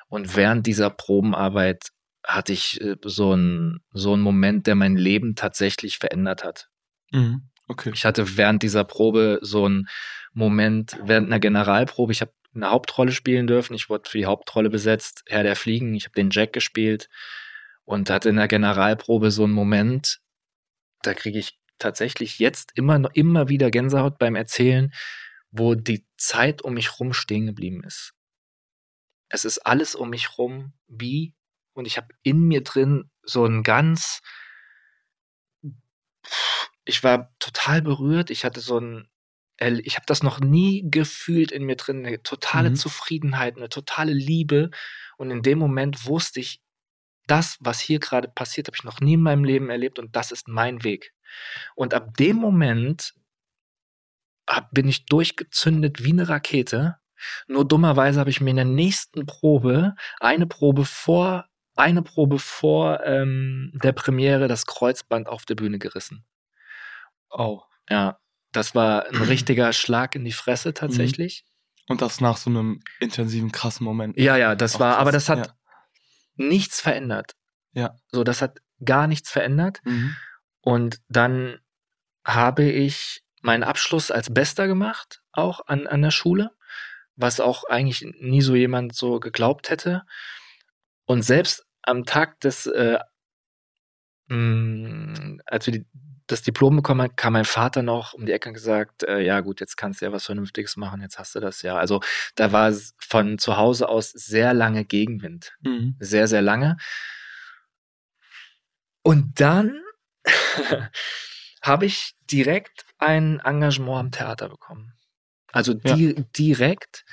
[0.08, 1.90] Und während dieser Probenarbeit
[2.26, 6.70] hatte ich äh, so einen so einen Moment, der mein Leben tatsächlich verändert hat.
[7.12, 7.50] Mhm.
[7.68, 7.92] Okay.
[7.94, 9.88] Ich hatte während dieser Probe so einen
[10.34, 14.70] Moment, während einer Generalprobe, ich habe eine Hauptrolle spielen dürfen, ich wurde für die Hauptrolle
[14.70, 17.10] besetzt, Herr der Fliegen, ich habe den Jack gespielt
[17.86, 20.20] und hatte in der Generalprobe so einen Moment,
[21.02, 24.94] da kriege ich tatsächlich jetzt immer noch immer wieder Gänsehaut beim Erzählen,
[25.52, 28.14] wo die Zeit um mich rum stehen geblieben ist.
[29.30, 31.34] Es ist alles um mich rum wie
[31.74, 34.22] und ich habe in mir drin so ein ganz
[36.86, 38.30] ich war total berührt.
[38.30, 39.08] Ich hatte so ein,
[39.60, 42.76] ich habe das noch nie gefühlt in mir drin, eine totale Mhm.
[42.76, 44.72] Zufriedenheit, eine totale Liebe.
[45.18, 46.62] Und in dem Moment wusste ich,
[47.28, 50.32] das, was hier gerade passiert, habe ich noch nie in meinem Leben erlebt und das
[50.32, 51.14] ist mein Weg.
[51.76, 53.14] Und ab dem Moment
[54.48, 56.98] hab, bin ich durchgezündet wie eine Rakete.
[57.48, 63.02] Nur dummerweise habe ich mir in der nächsten Probe, eine Probe vor, eine Probe vor
[63.06, 66.26] ähm, der Premiere, das Kreuzband auf der Bühne gerissen.
[67.30, 67.62] Oh.
[67.90, 68.18] Ja,
[68.54, 71.46] das war ein richtiger Schlag in die Fresse tatsächlich.
[71.88, 74.18] Und das nach so einem intensiven, krassen Moment.
[74.18, 75.54] Ja, ja, das Auch war, krass, aber das hat ja.
[76.36, 77.36] nichts verändert.
[77.74, 77.98] Ja.
[78.12, 79.82] So, das hat gar nichts verändert.
[79.84, 80.16] Mhm.
[80.62, 81.60] Und dann
[82.26, 86.52] habe ich meinen Abschluss als Bester gemacht, auch an, an der Schule,
[87.16, 90.04] was auch eigentlich nie so jemand so geglaubt hätte.
[91.06, 93.00] Und selbst am Tag des, äh,
[94.28, 95.86] mh, als wir die,
[96.28, 99.40] das Diplom bekommen haben, kam mein Vater noch um die Ecke und gesagt, äh, ja
[99.42, 101.76] gut, jetzt kannst du ja was Vernünftiges machen, jetzt hast du das ja.
[101.78, 102.02] Also
[102.36, 105.96] da war es von zu Hause aus sehr lange Gegenwind Mhm.
[106.00, 106.78] sehr, sehr lange.
[109.02, 109.82] Und dann
[111.62, 114.94] habe ich direkt ein Engagement am Theater bekommen.
[115.52, 115.96] Also Ja.
[115.96, 117.06] di direkt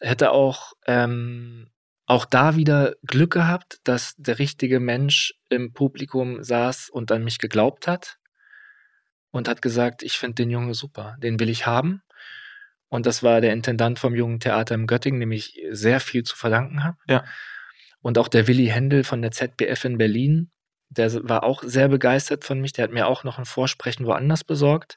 [0.00, 1.70] hätte auch ähm,
[2.06, 7.38] auch da wieder Glück gehabt, dass der richtige Mensch im Publikum saß und an mich
[7.38, 8.18] geglaubt hat
[9.30, 12.02] und hat gesagt, ich finde den Junge super, den will ich haben.
[12.88, 16.36] Und das war der Intendant vom Jungen Theater in Göttingen, dem ich sehr viel zu
[16.36, 16.96] verdanken habe.
[17.06, 17.24] Ja.
[18.00, 20.50] Und auch der Willi Händel von der ZBF in Berlin,
[20.88, 22.72] der war auch sehr begeistert von mich.
[22.72, 24.96] Der hat mir auch noch ein Vorsprechen woanders besorgt.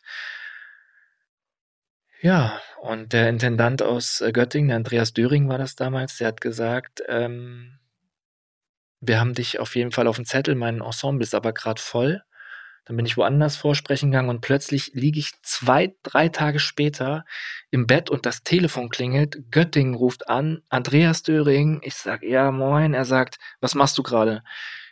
[2.21, 6.39] Ja, und der Intendant aus äh, Göttingen, der Andreas Döring war das damals, der hat
[6.39, 7.79] gesagt, ähm,
[8.99, 12.21] wir haben dich auf jeden Fall auf dem Zettel, mein Ensemble ist aber gerade voll.
[12.85, 17.25] Dann bin ich woanders vorsprechen gegangen und plötzlich liege ich zwei, drei Tage später
[17.69, 19.51] im Bett und das Telefon klingelt.
[19.51, 21.79] Göttingen ruft an, Andreas Döring.
[21.83, 22.93] Ich sag, ja, moin.
[22.93, 24.43] Er sagt, was machst du gerade?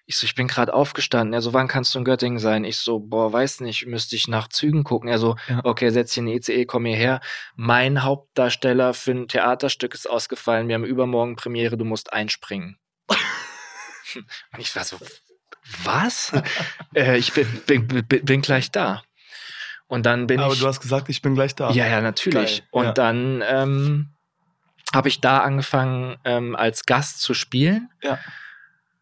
[0.06, 1.34] Ich so, ich bin gerade aufgestanden.
[1.34, 2.64] Er so, wann kannst du in Göttingen sein?
[2.64, 5.10] Ich so, boah, weiß nicht, müsste ich nach Zügen gucken.
[5.10, 5.62] Er so, ja.
[5.64, 7.22] okay, setz dich in die ECE, komm hierher.
[7.56, 10.68] Mein Hauptdarsteller für ein Theaterstück ist ausgefallen.
[10.68, 12.80] Wir haben übermorgen Premiere, du musst einspringen.
[13.10, 14.98] und ich war so,
[15.84, 16.32] was?
[16.96, 19.04] äh, ich bin, bin, bin, gleich da.
[19.88, 20.60] Und dann bin Aber ich.
[20.60, 21.72] Aber du hast gesagt, ich bin gleich da.
[21.72, 22.60] Ja, ja, natürlich.
[22.60, 22.68] Geil.
[22.72, 22.92] Und ja.
[22.94, 24.10] dann ähm,
[24.94, 27.90] habe ich da angefangen, ähm, als Gast zu spielen.
[28.04, 28.20] Ja.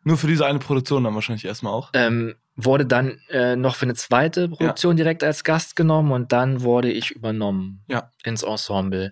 [0.03, 1.89] Nur für diese eine Produktion dann wahrscheinlich erstmal auch.
[1.93, 5.03] Ähm, wurde dann äh, noch für eine zweite Produktion ja.
[5.03, 8.11] direkt als Gast genommen und dann wurde ich übernommen ja.
[8.23, 9.11] ins Ensemble.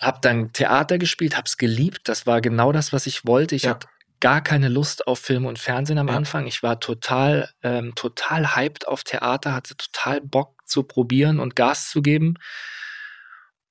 [0.00, 2.08] Hab dann Theater gespielt, hab's geliebt.
[2.08, 3.54] Das war genau das, was ich wollte.
[3.54, 3.70] Ich ja.
[3.70, 3.86] hatte
[4.22, 6.14] gar keine Lust auf Film und Fernsehen am ja.
[6.14, 6.46] Anfang.
[6.46, 11.90] Ich war total, ähm, total hyped auf Theater, hatte total Bock zu probieren und Gas
[11.90, 12.36] zu geben.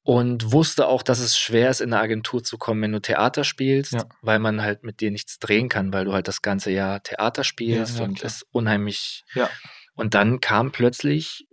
[0.04, 3.44] Und wusste auch, dass es schwer ist, in eine Agentur zu kommen, wenn du Theater
[3.44, 4.06] spielst, ja.
[4.22, 7.44] weil man halt mit dir nichts drehen kann, weil du halt das ganze Jahr Theater
[7.44, 9.24] spielst ja, und es unheimlich.
[9.36, 9.50] Ja.
[9.94, 11.48] Und dann kam plötzlich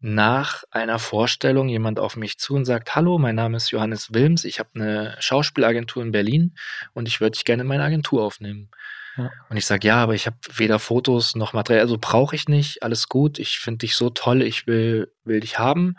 [0.00, 4.44] nach einer Vorstellung jemand auf mich zu und sagt, hallo, mein Name ist Johannes Wilms,
[4.44, 6.56] ich habe eine Schauspielagentur in Berlin
[6.94, 8.70] und ich würde dich gerne in meine Agentur aufnehmen.
[9.16, 9.30] Ja.
[9.50, 12.82] Und ich sage, ja, aber ich habe weder Fotos noch Material, also brauche ich nicht,
[12.82, 15.96] alles gut, ich finde dich so toll, ich will, will dich haben.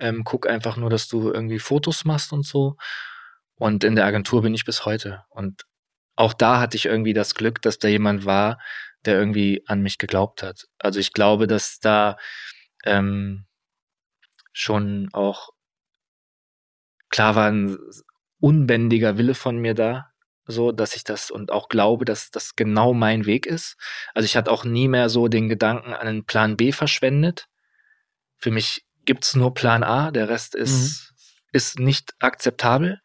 [0.00, 2.76] Ähm, guck einfach nur, dass du irgendwie Fotos machst und so.
[3.56, 5.24] Und in der Agentur bin ich bis heute.
[5.28, 5.64] Und
[6.16, 8.58] auch da hatte ich irgendwie das Glück, dass da jemand war,
[9.04, 10.66] der irgendwie an mich geglaubt hat.
[10.78, 12.16] Also ich glaube, dass da
[12.84, 13.46] ähm,
[14.52, 15.50] schon auch
[17.12, 17.78] klar war ein
[18.40, 20.10] unbändiger Wille von mir da,
[20.46, 23.76] so dass ich das und auch glaube, dass das genau mein Weg ist.
[24.14, 27.48] Also ich hatte auch nie mehr so den Gedanken an einen Plan B verschwendet.
[28.38, 31.16] Für mich gibt's nur Plan A, der Rest ist, mhm.
[31.52, 33.00] ist nicht akzeptabel.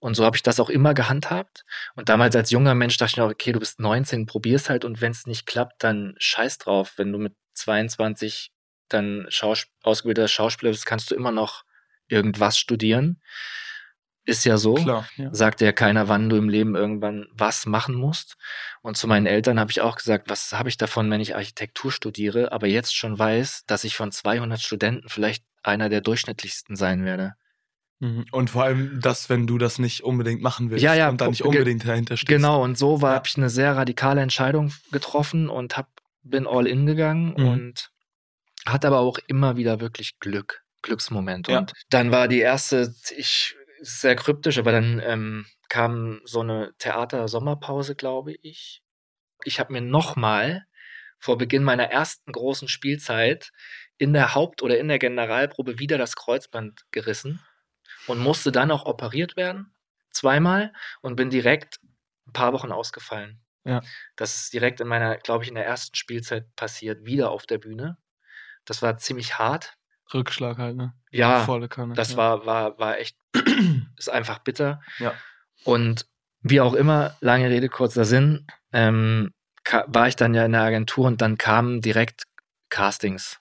[0.00, 1.64] Und so habe ich das auch immer gehandhabt.
[1.96, 5.00] Und damals als junger Mensch dachte ich mir, okay, du bist 19, probier's halt und
[5.00, 6.94] wenn es nicht klappt, dann scheiß drauf.
[6.96, 8.52] Wenn du mit 22
[8.88, 11.64] dann Schaus ausgebildeter Schauspieler bist, kannst du immer noch
[12.08, 13.20] irgendwas studieren.
[14.24, 14.74] Ist ja so.
[14.74, 15.32] Klar, ja.
[15.32, 18.36] Sagt ja keiner, wann du im Leben irgendwann was machen musst.
[18.82, 21.90] Und zu meinen Eltern habe ich auch gesagt, was habe ich davon, wenn ich Architektur
[21.90, 27.06] studiere, aber jetzt schon weiß, dass ich von 200 Studenten vielleicht einer der durchschnittlichsten sein
[27.06, 27.36] werde.
[28.00, 28.26] Mhm.
[28.30, 31.28] Und vor allem das, wenn du das nicht unbedingt machen willst ja, ja, und da
[31.28, 32.28] nicht unbedingt dahinter stehst.
[32.28, 33.08] Genau, und so ja.
[33.08, 35.88] habe ich eine sehr radikale Entscheidung getroffen und hab,
[36.22, 37.48] bin all in gegangen mhm.
[37.48, 37.90] und
[38.72, 41.52] hat aber auch immer wieder wirklich Glück, Glücksmomente.
[41.52, 41.58] Ja.
[41.58, 47.94] Und dann war die erste, ich, sehr kryptisch, aber dann ähm, kam so eine Theater-Sommerpause,
[47.94, 48.82] glaube ich.
[49.44, 50.64] Ich habe mir nochmal
[51.18, 53.50] vor Beginn meiner ersten großen Spielzeit
[53.98, 57.40] in der Haupt- oder in der Generalprobe wieder das Kreuzband gerissen
[58.06, 59.74] und musste dann auch operiert werden,
[60.10, 61.80] zweimal, und bin direkt
[62.26, 63.40] ein paar Wochen ausgefallen.
[63.64, 63.82] Ja.
[64.16, 67.58] Das ist direkt in meiner, glaube ich, in der ersten Spielzeit passiert, wieder auf der
[67.58, 67.98] Bühne.
[68.68, 69.74] Das war ziemlich hart.
[70.12, 70.94] Rückschlag halt, ne?
[71.10, 72.16] Ja, Volle Kanne, das ja.
[72.16, 73.16] war, war, war echt,
[73.96, 74.80] ist einfach bitter.
[74.98, 75.14] Ja.
[75.64, 76.06] Und
[76.40, 79.32] wie auch immer, lange Rede, kurzer Sinn, ähm,
[79.86, 82.22] war ich dann ja in der Agentur und dann kamen direkt
[82.70, 83.40] Castings.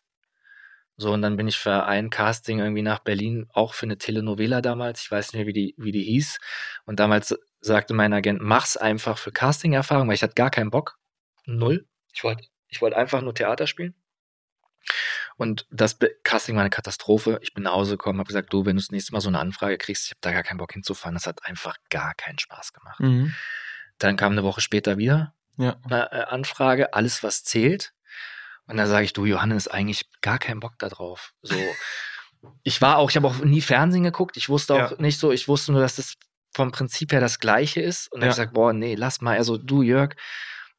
[0.98, 4.62] So, und dann bin ich für ein Casting irgendwie nach Berlin, auch für eine Telenovela
[4.62, 6.40] damals, ich weiß nicht mehr, wie die, wie die hieß.
[6.86, 10.98] Und damals sagte mein Agent, mach's einfach für Casting-Erfahrung, weil ich hatte gar keinen Bock.
[11.46, 11.88] Null.
[12.12, 13.96] Ich wollte ich wollte einfach nur Theater spielen.
[15.38, 17.40] Und das Casting war eine Katastrophe.
[17.42, 19.40] Ich bin nach Hause gekommen, habe gesagt, du, wenn du das nächste Mal so eine
[19.40, 21.14] Anfrage kriegst, ich habe da gar keinen Bock hinzufahren.
[21.14, 23.00] Das hat einfach gar keinen Spaß gemacht.
[23.00, 23.34] Mhm.
[24.00, 25.78] Dann kam eine Woche später wieder ja.
[25.84, 27.94] eine äh, Anfrage, alles was zählt.
[28.66, 31.34] Und dann sage ich, du, Johannes, eigentlich gar keinen Bock da drauf.
[31.42, 31.56] So,
[32.64, 34.38] ich war auch, ich habe auch nie Fernsehen geguckt.
[34.38, 34.98] Ich wusste auch ja.
[35.00, 36.16] nicht so, ich wusste nur, dass das
[36.54, 38.12] vom Prinzip her das Gleiche ist.
[38.12, 38.34] Und dann ja.
[38.34, 39.38] habe ich gesagt, boah, nee, lass mal.
[39.38, 40.16] Also du, Jörg,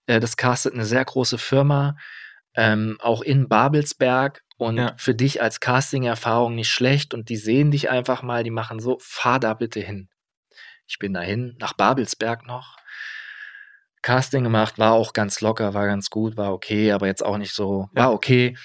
[0.07, 1.97] äh, das castet eine sehr große Firma,
[2.59, 4.93] ähm, auch in Babelsberg und ja.
[4.97, 8.99] für dich als Casting-Erfahrung nicht schlecht und die sehen dich einfach mal, die machen so,
[9.01, 10.09] fahr da bitte hin.
[10.89, 12.77] Ich bin dahin, nach Babelsberg noch.
[14.03, 17.55] Casting gemacht, war auch ganz locker, war ganz gut, war okay, aber jetzt auch nicht
[17.55, 18.03] so, ja.
[18.03, 18.57] war okay.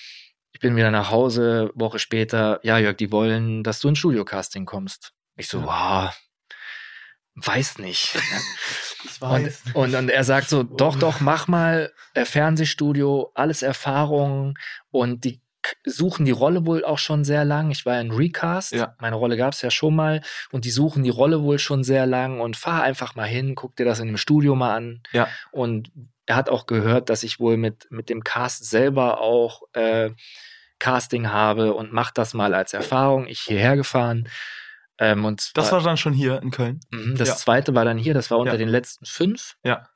[0.54, 4.66] Ich bin wieder nach Hause, Woche später, ja, Jörg, die wollen, dass du ins Studio-Casting
[4.66, 5.14] kommst.
[5.36, 5.66] Ich so, ja.
[5.66, 6.20] wow,
[7.36, 8.18] weiß nicht.
[9.04, 9.64] Ich weiß.
[9.74, 14.58] Und, und, und, er sagt so, doch, doch, mach mal äh, Fernsehstudio, alles Erfahrung
[14.92, 15.42] und die
[15.86, 17.72] suchen die Rolle wohl auch schon sehr lang.
[17.72, 18.74] Ich war ja in Recast.
[18.74, 18.96] Ja.
[19.00, 20.22] Meine Rolle gab es ja schon mal.
[20.52, 22.42] Und die suchen die Rolle wohl schon sehr lang.
[22.42, 25.02] Und fahr einfach mal hin, guck dir das in dem Studio mal an.
[25.12, 25.30] Ja.
[25.52, 25.92] Und
[26.26, 30.12] er hat auch gehört, dass ich wohl mit, mit dem Cast selber auch äh,
[30.80, 33.28] Casting habe und macht das mal als Erfahrung.
[33.28, 34.28] Ich hierher gefahren.
[35.00, 36.80] Ähm, und Das war dann schon hier in Köln.
[36.92, 37.36] Mhm, Das Ja.
[37.36, 38.58] zweite war dann hier, das war unter Ja.
[38.58, 39.56] den letzten fünf.
[39.64, 39.88] Ja.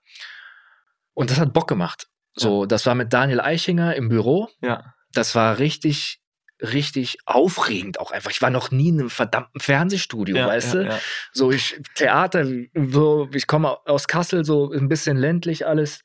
[1.13, 2.07] Und das hat Bock gemacht.
[2.33, 4.49] So, das war mit Daniel Eichinger im Büro.
[4.61, 4.93] Ja.
[5.13, 6.19] Das war richtig,
[6.61, 8.29] richtig aufregend auch einfach.
[8.29, 10.85] Ich war noch nie in einem verdammten Fernsehstudio, ja, weißt ja, du?
[10.89, 10.99] Ja.
[11.31, 16.01] So, ich, Theater, so, ich komme aus Kassel, so ein bisschen ländlich alles.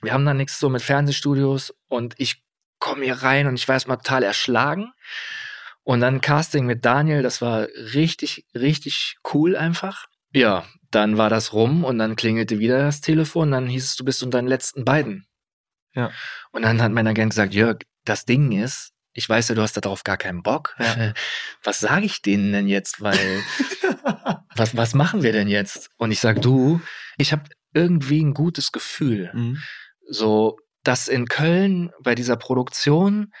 [0.00, 2.42] Wir haben da nichts so mit Fernsehstudios und ich
[2.78, 4.92] komme hier rein und ich war erstmal total erschlagen.
[5.86, 10.06] Und dann Casting mit Daniel, das war richtig, richtig cool einfach.
[10.32, 14.04] Ja, dann war das rum und dann klingelte wieder das Telefon, dann hieß es, du
[14.04, 15.28] bist unter den letzten beiden.
[15.94, 16.10] Ja.
[16.50, 19.74] Und dann hat mein Agent gesagt, Jörg, das Ding ist, ich weiß ja, du hast
[19.74, 20.74] darauf gar keinen Bock.
[20.80, 21.14] Ja.
[21.62, 23.00] Was sage ich denen denn jetzt?
[23.00, 23.44] Weil
[24.56, 25.90] was, was machen wir denn jetzt?
[25.98, 26.80] Und ich sag, du,
[27.16, 27.44] ich habe
[27.74, 29.30] irgendwie ein gutes Gefühl.
[29.32, 29.62] Mhm.
[30.08, 33.32] So, das in Köln bei dieser Produktion,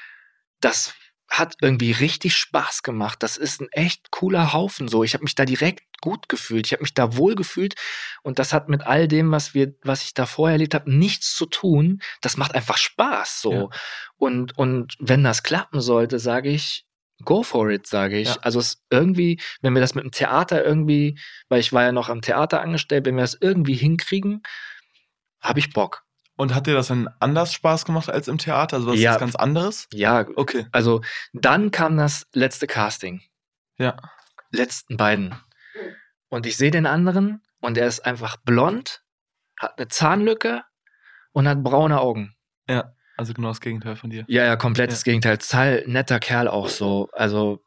[0.60, 0.94] das
[1.28, 3.22] hat irgendwie richtig Spaß gemacht.
[3.22, 4.88] Das ist ein echt cooler Haufen.
[4.88, 6.66] So, ich habe mich da direkt gut gefühlt.
[6.66, 7.74] Ich habe mich da wohl gefühlt
[8.22, 11.34] und das hat mit all dem, was wir, was ich da vorher erlebt habe, nichts
[11.34, 12.00] zu tun.
[12.20, 13.40] Das macht einfach Spaß.
[13.40, 13.68] So Ja.
[14.16, 16.84] und und wenn das klappen sollte, sage ich,
[17.24, 18.28] go for it, sage ich.
[18.28, 18.36] Ja.
[18.42, 22.08] Also es irgendwie, wenn wir das mit dem Theater irgendwie, weil ich war ja noch
[22.08, 24.42] am Theater angestellt, wenn wir das irgendwie hinkriegen,
[25.40, 26.05] habe ich Bock.
[26.36, 28.76] Und hat dir das dann anders Spaß gemacht als im Theater?
[28.76, 29.12] Also was Ja.
[29.14, 29.88] ist ganz anderes?
[29.92, 30.66] Ja, Okay.
[30.72, 31.00] also
[31.32, 33.22] dann kam das letzte Casting.
[33.78, 33.96] Ja.
[34.50, 35.34] Letzten beiden.
[36.28, 39.02] Und ich sehe den anderen und er ist einfach blond,
[39.58, 40.62] hat eine Zahnlücke
[41.32, 42.34] und hat braune Augen.
[42.68, 42.92] Ja.
[43.16, 44.24] Also genau das Gegenteil von dir.
[44.28, 45.38] Ja, ja, komplettes Gegenteil.
[45.38, 47.08] Total netter Kerl auch so.
[47.12, 47.62] Also,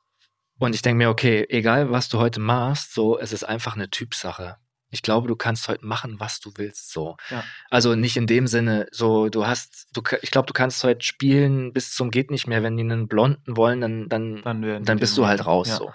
[0.60, 3.90] und ich denke mir, okay, egal was du heute machst, so, es ist einfach eine
[3.90, 4.58] Typsache.
[4.92, 7.18] Ich glaube, du kannst heute machen, was du willst, so.
[7.30, 7.44] Ja.
[7.70, 11.74] Also nicht in dem Sinne, so, du hast, du, ich glaube, du kannst heute spielen
[11.74, 12.64] bis zum geht nicht mehr.
[12.64, 15.76] Wenn die einen Blonden wollen, dann, dann, Dann, dann bist du halt raus, Ja.
[15.78, 15.92] so.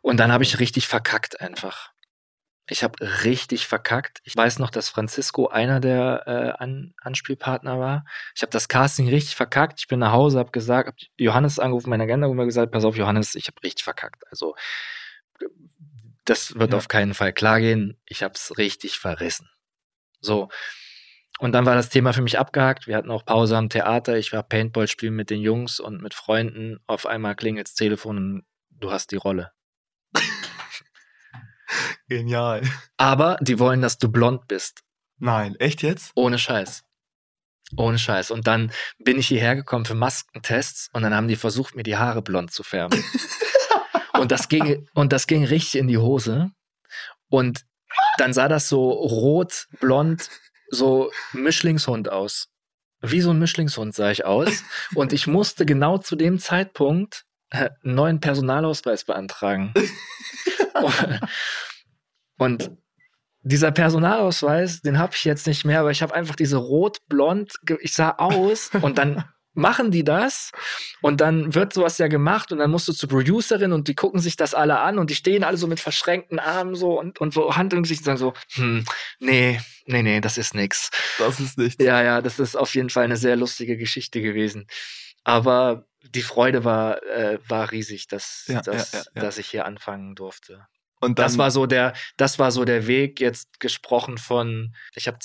[0.00, 1.90] Und dann habe ich richtig verkackt einfach.
[2.68, 4.20] Ich habe richtig verkackt.
[4.24, 8.04] Ich weiß noch, dass Francisco einer der äh, An Anspielpartner war.
[8.34, 9.80] Ich habe das Casting richtig verkackt.
[9.80, 12.84] Ich bin nach Hause, habe gesagt, hab Johannes angerufen, meine Agenda, und mir gesagt, pass
[12.84, 14.22] auf, Johannes, ich habe richtig verkackt.
[14.30, 14.54] Also
[16.24, 16.78] das wird Ja.
[16.78, 18.00] auf keinen Fall klar gehen.
[18.06, 19.48] Ich habe es richtig verrissen.
[20.20, 20.48] So.
[21.38, 22.86] Und dann war das Thema für mich abgehakt.
[22.86, 24.16] Wir hatten auch Pause am Theater.
[24.16, 26.78] Ich war Paintball spielen mit den Jungs und mit Freunden.
[26.86, 29.50] Auf einmal klingelt das Telefon und du hast die Rolle.
[32.08, 32.62] Genial.
[32.96, 34.82] Aber die wollen, dass du blond bist.
[35.18, 36.12] Nein, echt jetzt?
[36.14, 36.84] Ohne Scheiß.
[37.76, 38.30] Ohne Scheiß.
[38.30, 41.96] Und dann bin ich hierher gekommen für Maskentests und dann haben die versucht, mir die
[41.96, 43.02] Haare blond zu färben.
[44.14, 46.50] und, das ging, und das ging richtig in die Hose.
[47.28, 47.64] Und
[48.18, 50.28] dann sah das so rot, blond,
[50.70, 52.48] so Mischlingshund aus.
[53.00, 54.64] Wie so ein Mischlingshund sah ich aus.
[54.94, 59.74] Und ich musste genau zu dem Zeitpunkt äh, einen neuen Personalausweis beantragen.
[62.38, 62.70] Und
[63.42, 67.92] dieser Personalausweis, den habe ich jetzt nicht mehr, aber ich habe einfach diese rot-blond, ich
[67.92, 70.50] sah aus und dann machen die das
[71.02, 74.20] und dann wird sowas ja gemacht und dann musst du zur Producerin und die gucken
[74.20, 77.34] sich das alle an und die stehen alle so mit verschränkten Armen so und, und
[77.34, 78.84] so Hand im Gesicht und sagen so, hm,
[79.20, 80.90] nee, nee, nee, das ist nix.
[81.18, 81.80] Das ist nicht.
[81.82, 84.66] Ja, ja, das ist auf jeden Fall eine sehr lustige Geschichte gewesen.
[85.24, 89.66] Aber die Freude war, äh, war riesig, dass, Ja, dass, ja, ja, dass ich hier
[89.66, 90.66] anfangen durfte.
[91.00, 95.08] Und dann, Das war so der, das war so der Weg jetzt gesprochen von, ich
[95.08, 95.18] habe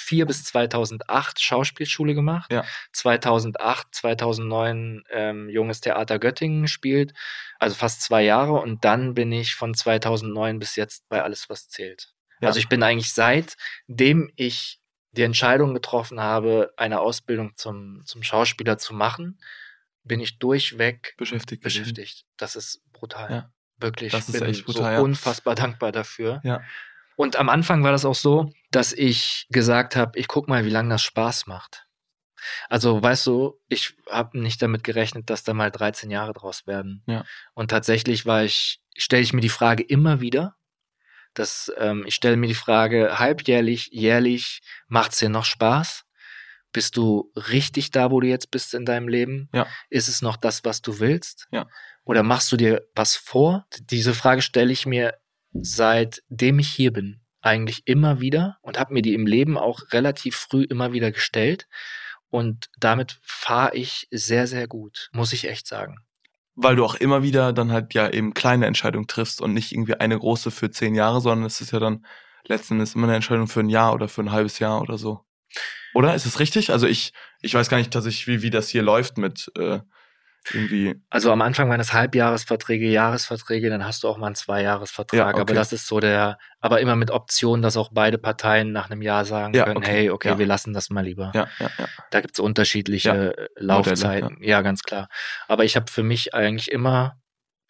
[0.00, 2.52] 2004 bis 2008 Schauspielschule gemacht.
[2.52, 2.64] Ja.
[2.92, 7.12] 2008, 2009 ähm, Junges Theater Göttingen gespielt.
[7.58, 8.54] Also fast zwei Jahre.
[8.54, 12.14] Und dann bin ich von 2009 bis jetzt bei Alles, was zählt.
[12.40, 12.48] Ja.
[12.48, 14.80] Also ich bin eigentlich seitdem ich
[15.12, 19.40] die Entscheidung getroffen habe, eine Ausbildung zum, zum Schauspieler zu machen,
[20.04, 21.62] bin ich durchweg beschäftigt.
[21.62, 22.24] beschäftigt.
[22.36, 23.30] Das ist brutal.
[23.30, 23.52] Ja.
[23.76, 24.12] Wirklich.
[24.12, 25.00] Das ist bin echt brutal, so ja.
[25.00, 26.40] unfassbar dankbar dafür.
[26.44, 26.62] Ja.
[27.20, 30.70] Und am Anfang war das auch so, dass ich gesagt habe, ich guck mal, wie
[30.70, 31.86] lange das Spaß macht.
[32.70, 37.02] Also, weißt du, ich habe nicht damit gerechnet, dass da mal 13 Jahre draus werden.
[37.06, 37.26] Ja.
[37.52, 40.56] Und tatsächlich war ich, stelle ich mir die Frage immer wieder,
[41.34, 46.06] dass ähm, ich stelle mir die Frage halbjährlich, jährlich, macht's dir noch Spaß?
[46.72, 49.50] Bist du richtig da, wo du jetzt bist in deinem Leben?
[49.52, 49.66] Ja.
[49.90, 51.48] Ist es noch das, was du willst?
[51.50, 51.66] Ja.
[52.04, 53.66] Oder machst du dir was vor?
[53.78, 55.19] Diese Frage stelle ich mir
[55.52, 60.36] seitdem ich hier bin eigentlich immer wieder und habe mir die im Leben auch relativ
[60.36, 61.66] früh immer wieder gestellt.
[62.28, 65.96] Und damit fahre ich sehr, sehr gut, muss ich echt sagen.
[66.54, 69.94] Weil du auch immer wieder dann halt ja eben kleine Entscheidungen triffst und nicht irgendwie
[69.94, 72.04] eine große für zehn Jahre, sondern es ist ja dann
[72.44, 75.24] letzten Endes immer eine Entscheidung für ein Jahr oder für ein halbes Jahr oder so.
[75.94, 76.70] Oder ist es richtig?
[76.70, 79.80] Also ich, ich weiß gar nicht, dass ich, wie, wie das hier läuft mit äh,
[80.52, 80.94] irgendwie.
[81.10, 85.18] Also am Anfang waren es Halbjahresverträge, Jahresverträge, dann hast du auch mal einen Zweijahresvertrag.
[85.18, 85.40] Ja, okay.
[85.40, 89.02] Aber das ist so der, aber immer mit Option, dass auch beide Parteien nach einem
[89.02, 89.90] Jahr sagen Ja, können, okay.
[89.90, 90.38] hey, okay, Ja.
[90.38, 91.30] wir lassen das mal lieber.
[91.34, 91.88] Ja, ja, ja.
[92.10, 94.38] Da gibt es unterschiedliche Laufzeiten.
[94.42, 94.62] ja.
[94.62, 95.08] ganz klar.
[95.48, 97.20] Aber ich habe für mich eigentlich immer,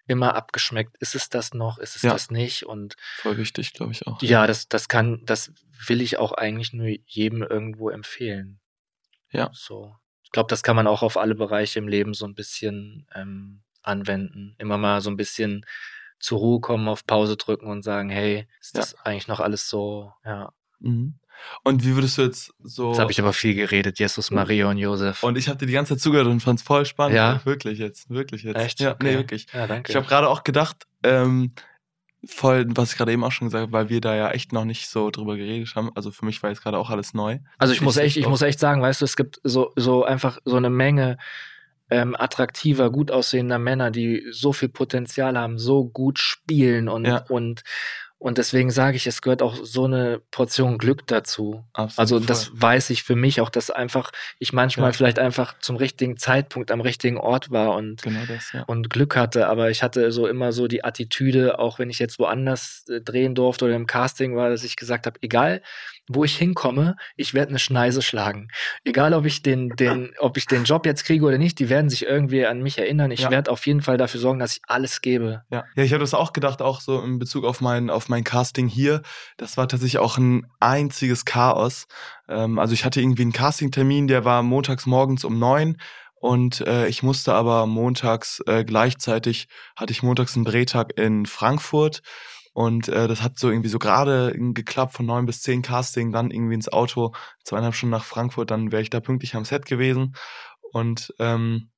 [0.06, 2.64] immer abgeschmeckt, ist es das noch, ist es das nicht?
[2.66, 4.20] Und Voll wichtig, glaube ich auch.
[4.22, 5.52] ja, das, das kann, das
[5.86, 8.60] will ich auch eigentlich nur jedem irgendwo empfehlen.
[9.32, 9.50] Ja.
[9.52, 9.94] So.
[10.30, 13.62] Ich glaube, das kann man auch auf alle Bereiche im Leben so ein bisschen ähm,
[13.82, 14.54] anwenden.
[14.58, 15.66] Immer mal so ein bisschen
[16.20, 18.82] zur Ruhe kommen, auf Pause drücken und sagen, hey, ist Ja.
[18.82, 20.12] das eigentlich noch alles so?
[20.24, 20.52] Ja.
[20.78, 21.14] Mhm.
[21.64, 22.90] Und wie würdest du jetzt so.
[22.90, 25.24] Jetzt habe ich aber viel geredet, Jesus, Maria und Josef.
[25.24, 27.16] und ich habe dir die ganze Zeit zugehört und fand's voll spannend.
[27.16, 27.40] Ja?
[27.44, 28.56] Wirklich jetzt, wirklich jetzt.
[28.56, 28.78] Echt?
[28.78, 29.06] Ja, Okay.
[29.06, 29.46] nee, wirklich.
[29.52, 29.90] ja, danke.
[29.90, 31.54] Ich habe gerade auch gedacht, ähm,
[32.26, 34.64] voll, was ich gerade eben auch schon gesagt habe, weil wir da ja echt noch
[34.64, 35.90] nicht so drüber geredet haben.
[35.94, 37.38] Also für mich war jetzt gerade auch alles neu.
[37.58, 40.38] Also ich muss echt, ich muss echt sagen, weißt du, es gibt so, so einfach
[40.44, 41.16] so eine Menge
[41.88, 47.24] ähm, attraktiver, gut aussehender Männer, die so viel Potenzial haben, so gut spielen und, Ja.
[47.28, 47.62] und,
[48.20, 51.64] und deswegen sage ich, es gehört auch so eine Portion Glück dazu.
[51.72, 52.26] Absolut Also voll.
[52.26, 54.92] das weiß ich für mich auch, dass einfach ich manchmal Ja.
[54.92, 58.62] vielleicht einfach zum richtigen Zeitpunkt am richtigen Ort war und Genau das, ja.
[58.64, 62.18] und Glück hatte, aber ich hatte so immer so die Attitüde, auch wenn ich jetzt
[62.18, 65.62] woanders äh, drehen durfte oder im Casting war, dass ich gesagt habe, egal
[66.12, 68.48] wo ich hinkomme, ich werde eine Schneise schlagen.
[68.84, 71.88] Egal ob ich den, den, ob ich den Job jetzt kriege oder nicht, die werden
[71.88, 73.12] sich irgendwie an mich erinnern.
[73.12, 73.30] Ich Ja.
[73.30, 75.44] werde auf jeden Fall dafür sorgen, dass ich alles gebe.
[75.50, 78.24] Ja, ja ich habe das auch gedacht, auch so in Bezug auf mein, auf mein
[78.24, 79.02] Casting hier.
[79.36, 81.86] Das war tatsächlich auch ein einziges Chaos.
[82.28, 85.76] Ähm, also ich hatte irgendwie einen Castingtermin, der war montags morgens um neun
[86.16, 89.46] und äh, ich musste aber montags äh, gleichzeitig,
[89.76, 92.02] hatte ich montags einen Drehtag in Frankfurt
[92.52, 96.30] und äh, das hat so irgendwie so gerade geklappt von neun bis zehn Casting, dann
[96.30, 97.12] irgendwie ins Auto,
[97.44, 100.14] zweieinhalb Stunden nach Frankfurt, dann wäre ich da pünktlich am Set gewesen.
[100.72, 101.70] Und ähm,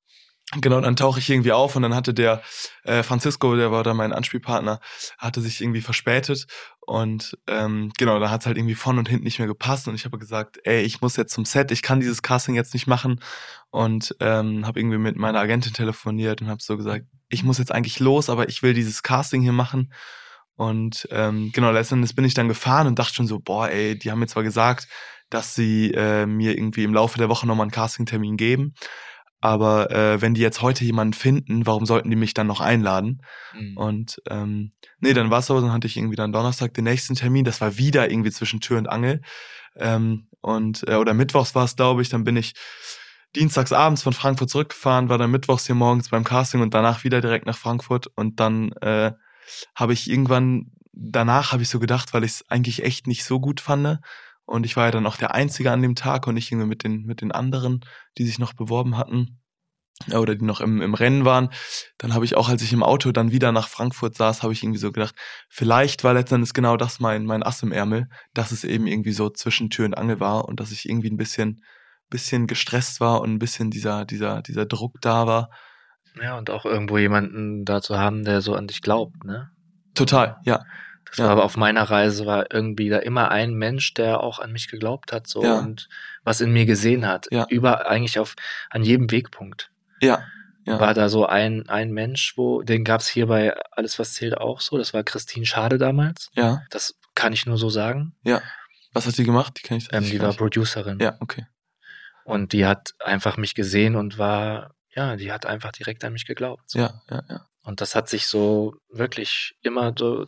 [0.61, 2.43] Genau, dann tauche ich irgendwie auf und dann hatte der
[2.83, 4.81] äh, Francisco, der war da mein Anspielpartner,
[5.17, 6.45] hatte sich irgendwie verspätet.
[6.81, 9.87] Und ähm, genau, da hat es halt irgendwie vorne und hinten nicht mehr gepasst.
[9.87, 12.73] Und ich habe gesagt, ey, ich muss jetzt zum Set, ich kann dieses Casting jetzt
[12.73, 13.21] nicht machen.
[13.71, 17.71] Und ähm, habe irgendwie mit meiner Agentin telefoniert und habe so gesagt, ich muss jetzt
[17.71, 19.91] eigentlich los, aber ich will dieses Casting hier machen
[20.55, 24.11] und ähm, genau, letztendlich bin ich dann gefahren und dachte schon so, boah, ey, die
[24.11, 24.87] haben mir zwar gesagt,
[25.29, 28.75] dass sie äh, mir irgendwie im Laufe der Woche nochmal einen Castingtermin geben,
[29.43, 33.21] aber äh, wenn die jetzt heute jemanden finden, warum sollten die mich dann noch einladen?
[33.53, 33.75] Mhm.
[33.75, 37.15] Und ähm, nee, dann war es so, dann hatte ich irgendwie dann Donnerstag den nächsten
[37.15, 39.21] Termin, das war wieder irgendwie zwischen Tür und Angel.
[39.75, 42.53] Ähm, und äh, oder mittwochs war es, glaube ich, dann bin ich
[43.35, 47.19] dienstags abends von Frankfurt zurückgefahren, war dann mittwochs hier morgens beim Casting und danach wieder
[47.19, 49.11] direkt nach Frankfurt und dann äh,
[49.75, 53.39] habe ich irgendwann danach habe ich so gedacht, weil ich es eigentlich echt nicht so
[53.39, 53.99] gut fand
[54.45, 56.83] und ich war ja dann auch der Einzige an dem Tag und nicht irgendwie mit
[56.83, 57.85] den mit den anderen,
[58.17, 59.39] die sich noch beworben hatten
[60.09, 61.49] äh, oder die noch im, im Rennen waren.
[61.97, 64.63] Dann habe ich auch, als ich im Auto dann wieder nach Frankfurt saß, habe ich
[64.63, 65.15] irgendwie so gedacht,
[65.49, 69.29] vielleicht war letztendlich genau das mein, mein Ass im Ärmel, dass es eben irgendwie so
[69.29, 71.63] zwischen Tür und Angel war und dass ich irgendwie ein bisschen,
[72.09, 75.49] bisschen gestresst war und ein bisschen dieser, dieser, dieser Druck da war.
[76.21, 79.49] Ja, und auch irgendwo jemanden da zu haben, der so an dich glaubt, ne?
[79.95, 80.63] Total, ja.
[81.05, 81.25] Das Ja.
[81.25, 84.69] war aber auf meiner Reise war irgendwie da immer ein Mensch, der auch an mich
[84.69, 85.59] geglaubt hat, so Ja.
[85.59, 85.87] und
[86.23, 87.27] was in mir gesehen hat.
[87.31, 87.45] Ja.
[87.49, 88.35] Über eigentlich auf
[88.69, 89.71] an jedem Wegpunkt.
[90.01, 90.23] Ja.
[90.65, 90.79] Ja.
[90.79, 94.61] War da so ein, ein Mensch, wo, den gab's hier bei Alles, was zählt auch
[94.61, 94.77] so.
[94.77, 96.31] Das war Christine Schade damals.
[96.35, 96.61] Ja.
[96.69, 98.15] Das kann ich nur so sagen.
[98.93, 99.55] Was hat die gemacht?
[99.57, 100.33] Die kenne ich Ähm, die war.
[100.33, 100.99] Producerin.
[100.99, 101.45] Ja, okay.
[102.23, 106.25] Und die hat einfach mich gesehen und war, ja, die hat einfach direkt an mich
[106.25, 106.63] geglaubt.
[106.67, 106.79] So.
[106.79, 107.47] Ja, ja, ja.
[107.63, 110.27] Und das hat sich so wirklich immer so,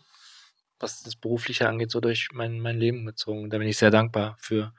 [0.80, 3.49] was das Berufliche angeht, so durch mein, mein Leben gezogen.
[3.49, 4.74] Da bin ich sehr dankbar für.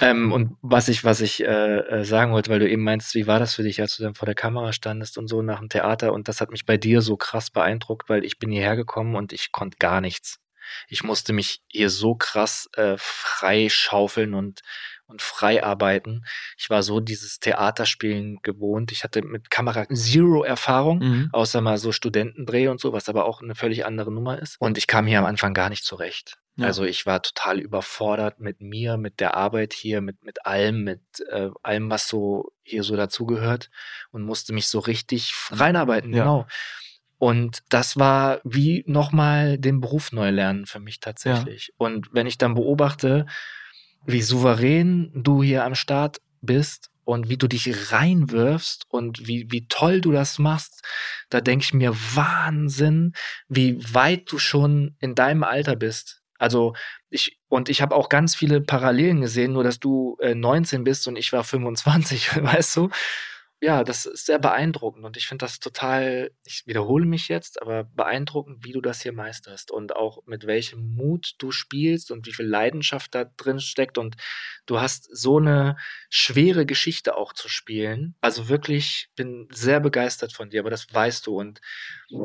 [0.00, 3.26] Ähm, und was ich, was ich äh, äh, sagen wollte, weil du eben meinst, wie
[3.26, 5.68] war das für dich, als du dann vor der Kamera standest und so nach dem
[5.68, 6.12] Theater?
[6.12, 9.32] Und das hat mich bei dir so krass beeindruckt, weil ich bin hierher gekommen und
[9.32, 10.38] ich konnte gar nichts.
[10.88, 14.60] Ich musste mich hier so krass äh, frei schaufeln und,
[15.08, 16.24] und frei arbeiten.
[16.56, 18.92] Ich war so dieses Theaterspielen gewohnt.
[18.92, 21.28] Ich hatte mit Kamera zero Erfahrung Mhm.
[21.32, 24.56] außer mal so Studentendreh und so, was aber auch eine völlig andere Nummer ist.
[24.60, 26.36] Und ich kam hier am Anfang gar nicht zurecht.
[26.56, 26.66] Ja.
[26.66, 31.00] Also ich war total überfordert mit mir, mit der Arbeit hier, mit, mit allem, mit
[31.30, 33.70] äh, allem, was so hier so dazugehört
[34.10, 36.24] und musste mich so richtig reinarbeiten, Ja.
[36.24, 36.46] genau.
[37.20, 41.72] Und das war wie nochmal den Beruf neu lernen für mich tatsächlich.
[41.76, 43.26] Und wenn ich dann beobachte,
[44.08, 49.68] wie souverän du hier am Start bist und wie du dich reinwirfst und wie, wie
[49.68, 50.82] toll du das machst,
[51.28, 53.12] da denke ich mir Wahnsinn,
[53.48, 56.22] wie weit du schon in deinem Alter bist.
[56.38, 56.74] Also
[57.10, 61.06] ich, und ich habe auch ganz viele Parallelen gesehen, nur dass du äh, 19 bist
[61.06, 62.90] und ich war 25, weißt du?
[63.60, 67.84] Ja, das ist sehr beeindruckend und ich finde das total, ich wiederhole mich jetzt, aber
[67.84, 72.32] beeindruckend, wie du das hier meisterst und auch mit welchem Mut du spielst und wie
[72.32, 74.16] viel Leidenschaft da drin steckt und
[74.66, 75.76] du hast so eine
[76.08, 78.14] schwere Geschichte auch zu spielen.
[78.20, 81.60] Also wirklich bin sehr begeistert von dir, aber das weißt du und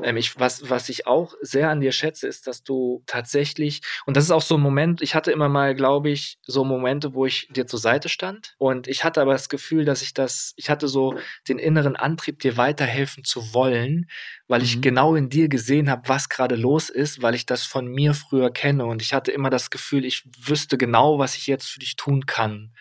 [0.04, 4.18] ähm, ich, was, was ich auch sehr an dir schätze, ist, dass du tatsächlich, und
[4.18, 7.26] das ist auch so ein Moment, ich hatte immer mal, glaube ich, so Momente, wo
[7.26, 10.70] ich dir zur Seite stand und ich hatte aber das Gefühl, dass ich das, ich
[10.70, 14.09] hatte so den inneren Antrieb, dir weiterhelfen zu wollen,
[14.47, 14.65] weil mhm.
[14.65, 18.13] ich genau in dir gesehen habe, was gerade los ist, weil ich das von mir
[18.13, 21.80] früher kenne und ich hatte immer das Gefühl, ich wüsste genau, was ich jetzt für
[21.80, 22.74] dich tun kann.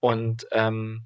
[0.00, 1.04] Und ähm,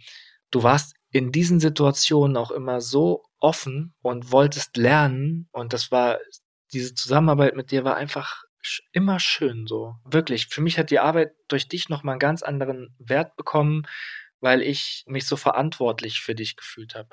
[0.51, 6.19] du warst in diesen Situationen auch immer so offen und wolltest lernen und das war
[6.73, 8.45] diese Zusammenarbeit mit dir war einfach
[8.93, 9.95] immer schön so.
[10.05, 13.87] Wirklich, für mich hat die Arbeit durch dich noch mal einen ganz anderen Wert bekommen,
[14.41, 17.11] weil ich mich so verantwortlich für dich gefühlt habe.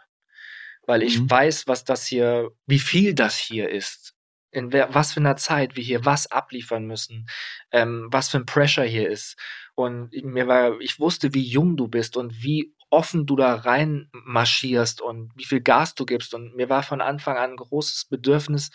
[0.86, 1.30] Weil ich mhm.
[1.30, 4.14] weiß, was das hier, wie viel das hier ist.
[4.52, 7.28] In was für einer Zeit wir hier was abliefern müssen,
[7.72, 9.36] ähm, was für ein Pressure hier ist.
[9.74, 14.10] Und mir war, ich wusste, wie jung du bist und wie offen du da rein
[14.14, 16.34] marschierst und wie viel Gas du gibst.
[16.34, 18.72] Und mir war von Anfang an ein großes Bedürfnis,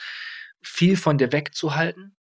[0.62, 2.16] viel von dir wegzuhalten,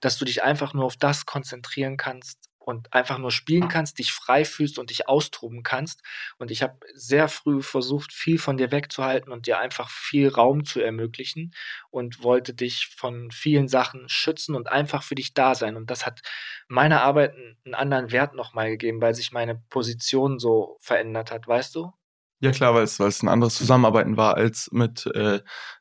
[0.00, 4.12] dass du dich einfach nur auf das konzentrieren kannst, und einfach nur spielen kannst, dich
[4.12, 6.02] frei fühlst und dich austoben kannst.
[6.38, 10.64] Und ich habe sehr früh versucht, viel von dir wegzuhalten und dir einfach viel Raum
[10.64, 11.54] zu ermöglichen
[11.90, 15.76] und wollte dich von vielen Sachen schützen und einfach für dich da sein.
[15.76, 16.22] Und das hat
[16.66, 21.74] meiner Arbeit einen anderen Wert nochmal gegeben, weil sich meine Position so verändert hat, weißt
[21.74, 21.92] du?
[22.40, 25.40] Ja klar, weil es, weil es ein anderes Zusammenarbeiten war als mit äh,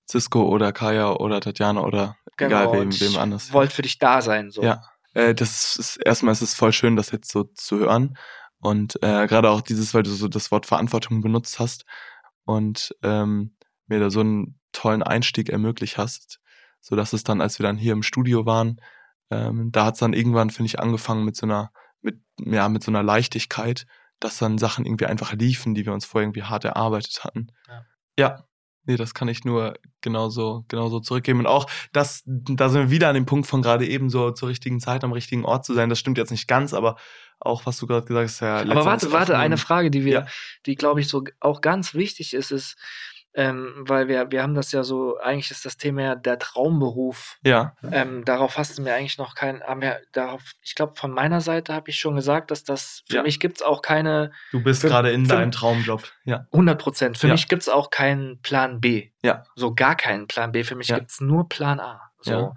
[0.10, 3.48] Cisco oder Kaya oder Tatjana oder genau, egal wem, wem anders.
[3.48, 4.52] Ich wollte für dich da sein.
[4.52, 4.64] So.
[4.64, 4.82] Ja.
[5.14, 8.18] Äh, das ist erstmal ist es voll schön, das jetzt so zu hören.
[8.60, 11.86] Und äh, gerade auch dieses, weil du so das Wort Verantwortung benutzt hast
[12.46, 13.56] und ähm,
[13.88, 16.40] mir da so einen tollen Einstieg ermöglicht hast,
[16.80, 18.80] so dass es dann, als wir dann hier im Studio waren,
[19.30, 22.84] ähm, da hat es dann irgendwann, finde ich, angefangen mit so einer, mit, ja, mit
[22.84, 23.86] so einer Leichtigkeit,
[24.20, 27.48] dass dann Sachen irgendwie einfach liefen, die wir uns vorher irgendwie hart erarbeitet hatten.
[27.68, 27.86] Ja.
[28.18, 28.44] ja.
[28.86, 31.40] Nee, das kann ich nur genauso, genauso zurückgeben.
[31.40, 34.50] Und auch, das, da sind wir wieder an dem Punkt von gerade eben so zur
[34.50, 35.90] richtigen Zeit am richtigen Ort zu sein.
[35.90, 36.98] Das stimmt jetzt nicht ganz, aber
[37.40, 38.58] auch, was du gerade gesagt hast, ja.
[38.58, 40.26] Aber warte, warte, eine Frage, die wir, ja.
[40.66, 42.78] die glaube ich so auch ganz wichtig ist, ist,
[43.36, 47.40] ähm, weil wir, wir haben das ja so, eigentlich ist das Thema ja der Traumberuf.
[47.44, 47.76] Ja.
[47.92, 51.42] Ähm, darauf hast du mir eigentlich noch kein, haben wir darauf, ich glaube, von meiner
[51.42, 53.24] Seite habe ich schon gesagt, dass das, für ja.
[53.24, 54.32] mich gibt es auch keine.
[54.52, 56.46] Du bist gerade in deinem Traumjob, ja.
[56.52, 57.18] 100 Prozent.
[57.18, 57.34] Für ja.
[57.34, 59.10] mich gibt es auch keinen Plan B.
[59.24, 59.46] Ja.
[59.56, 60.64] So gar keinen Plan B.
[60.64, 61.00] Für mich ja.
[61.00, 62.12] gibt es nur Plan A.
[62.20, 62.54] So.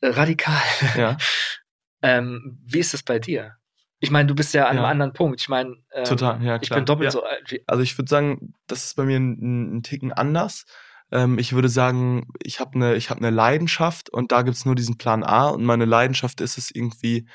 [0.00, 0.62] Äh, radikal.
[0.96, 1.16] Ja.
[2.02, 3.59] ähm, wie ist es bei dir?
[4.00, 4.82] Ich meine, du bist ja an ja.
[4.82, 5.40] einem anderen Punkt.
[5.40, 6.62] Ich meine, ähm, total, ja, klar.
[6.62, 7.10] ich bin doppelt ja.
[7.10, 7.50] so alt.
[7.50, 10.64] Wie also ich würde sagen, das ist bei mir ein, ein Ticken anders.
[11.12, 14.96] Ähm, ich würde sagen, ich habe eine, habe eine Leidenschaft und da gibt's nur diesen
[14.96, 17.28] Plan A und meine Leidenschaft ist es irgendwie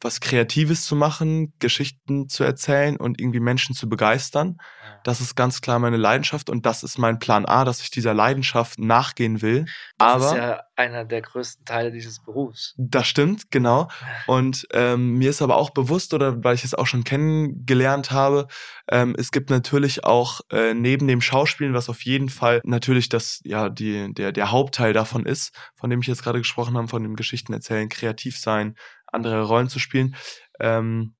[0.00, 4.56] was Kreatives zu machen, Geschichten zu erzählen und irgendwie Menschen zu begeistern.
[5.04, 8.14] Das ist ganz klar meine Leidenschaft und das ist mein Plan A, dass ich dieser
[8.14, 9.66] Leidenschaft nachgehen will.
[9.98, 12.74] Das Aber, ist ja einer der größten Teile dieses Berufs.
[12.78, 13.88] Das stimmt, genau.
[14.26, 18.48] Und ähm, mir ist aber auch bewusst, oder weil ich es auch schon kennengelernt habe,
[18.90, 23.40] ähm, es gibt natürlich auch äh, neben dem Schauspielen, was auf jeden Fall natürlich das,
[23.44, 27.02] ja, die, der, der Hauptteil davon ist, von dem ich jetzt gerade gesprochen habe, von
[27.02, 28.74] dem Geschichten erzählen, kreativ sein,
[29.12, 30.16] andere Rollen zu spielen.
[30.58, 31.14] Ähm,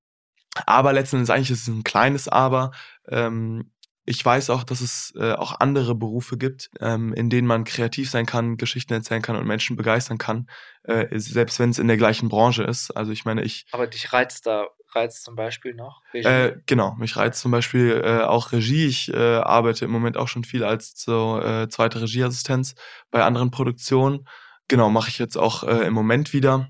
[0.67, 2.73] aber letzten Endes eigentlich ist es ein kleines Aber.
[3.09, 3.73] Ähm,
[4.07, 8.11] ich weiß auch, dass es äh, auch andere Berufe gibt, ähm, in denen man kreativ
[8.11, 10.49] sein kann, Geschichten erzählen kann und Menschen begeistern kann,
[10.83, 12.91] äh, selbst wenn es in der gleichen Branche ist.
[12.91, 13.67] Also ich meine, ich.
[13.71, 16.03] Aber dich reizt da reizt zum Beispiel noch?
[16.13, 18.87] Äh, genau, mich reizt zum Beispiel äh, auch Regie.
[18.87, 22.75] Ich äh, arbeite im Moment auch schon viel als so äh, zweite Regieassistenz
[23.11, 24.27] bei anderen Produktionen.
[24.69, 26.69] Genau, mache ich jetzt auch äh, im Moment wieder.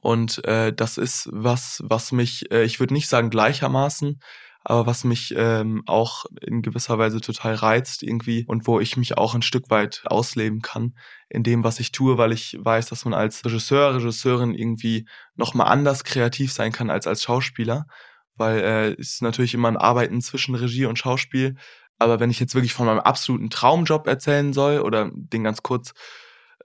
[0.00, 4.20] Und äh, das ist was, was mich, äh, ich würde nicht sagen gleichermaßen,
[4.64, 9.16] aber was mich ähm, auch in gewisser Weise total reizt irgendwie und wo ich mich
[9.16, 10.96] auch ein Stück weit ausleben kann
[11.28, 15.06] in dem, was ich tue, weil ich weiß, dass man als Regisseur, Regisseurin irgendwie
[15.36, 17.86] nochmal anders kreativ sein kann als als Schauspieler,
[18.34, 21.54] weil äh, es ist natürlich immer ein Arbeiten zwischen Regie und Schauspiel.
[21.98, 25.94] Aber wenn ich jetzt wirklich von meinem absoluten Traumjob erzählen soll oder den ganz kurz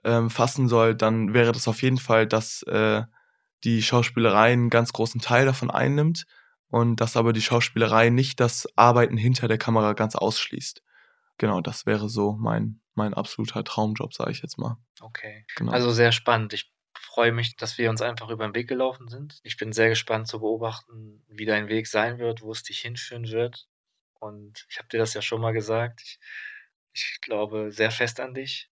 [0.04, 3.02] ähm, fassen soll, dann wäre das auf jeden Fall, dass äh,
[3.64, 6.26] die Schauspielerei einen ganz großen Teil davon einnimmt
[6.68, 10.82] und dass aber die Schauspielerei nicht das Arbeiten hinter der Kamera ganz ausschließt.
[11.38, 14.76] Genau, das wäre so mein, mein absoluter Traumjob, sage ich jetzt mal.
[15.00, 15.44] Okay.
[15.56, 15.72] Genau.
[15.72, 16.52] Also sehr spannend.
[16.52, 19.38] Ich freue mich, dass wir uns einfach über den Weg gelaufen sind.
[19.42, 23.28] Ich bin sehr gespannt zu beobachten, wie dein Weg sein wird, wo es dich hinführen
[23.28, 23.68] wird.
[24.18, 26.00] Und ich habe dir das ja schon mal gesagt.
[26.02, 26.18] Ich,
[26.94, 28.70] ich glaube sehr fest an dich.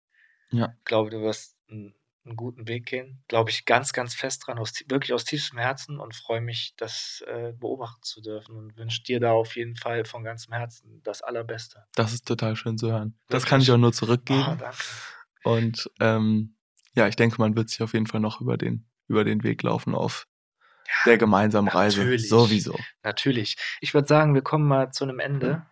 [0.51, 0.75] Ja.
[0.79, 3.23] Ich glaube, du wirst einen, einen guten Weg gehen.
[3.29, 7.25] Glaube ich ganz, ganz fest dran, aus, wirklich aus tiefstem Herzen und freue mich, das
[7.27, 11.23] äh, beobachten zu dürfen und wünsche dir da auf jeden Fall von ganzem Herzen das
[11.23, 11.85] Allerbeste.
[11.95, 13.11] Das ist total schön zu hören.
[13.11, 13.29] Wirklich?
[13.29, 14.45] Das kann ich auch nur zurückgeben.
[14.53, 14.79] Oh, danke.
[15.45, 16.57] Und ähm,
[16.95, 19.63] ja, ich denke, man wird sich auf jeden Fall noch über den, über den Weg
[19.63, 20.27] laufen auf
[20.87, 22.19] ja, der gemeinsamen Reise.
[22.19, 22.79] Sowieso.
[23.03, 23.57] Natürlich.
[23.81, 25.67] Ich würde sagen, wir kommen mal zu einem Ende.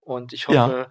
[0.00, 0.88] Und ich hoffe,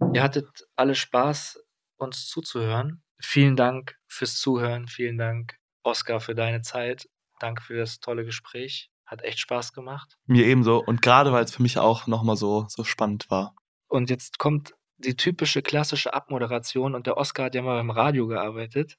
[0.00, 0.10] ja.
[0.12, 1.63] ihr hattet alle Spaß,
[1.96, 3.02] uns zuzuhören.
[3.20, 4.88] Vielen Dank fürs Zuhören.
[4.88, 7.08] Vielen Dank, Oskar, für deine Zeit.
[7.40, 8.90] Danke für das tolle Gespräch.
[9.06, 10.16] Hat echt Spaß gemacht.
[10.26, 10.82] Mir ebenso.
[10.82, 13.54] Und gerade weil es für mich auch nochmal so, so spannend war.
[13.88, 18.26] Und jetzt kommt die typische klassische Abmoderation und der Oskar hat ja mal beim Radio
[18.26, 18.96] gearbeitet.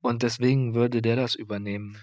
[0.00, 1.98] Und deswegen würde der das übernehmen.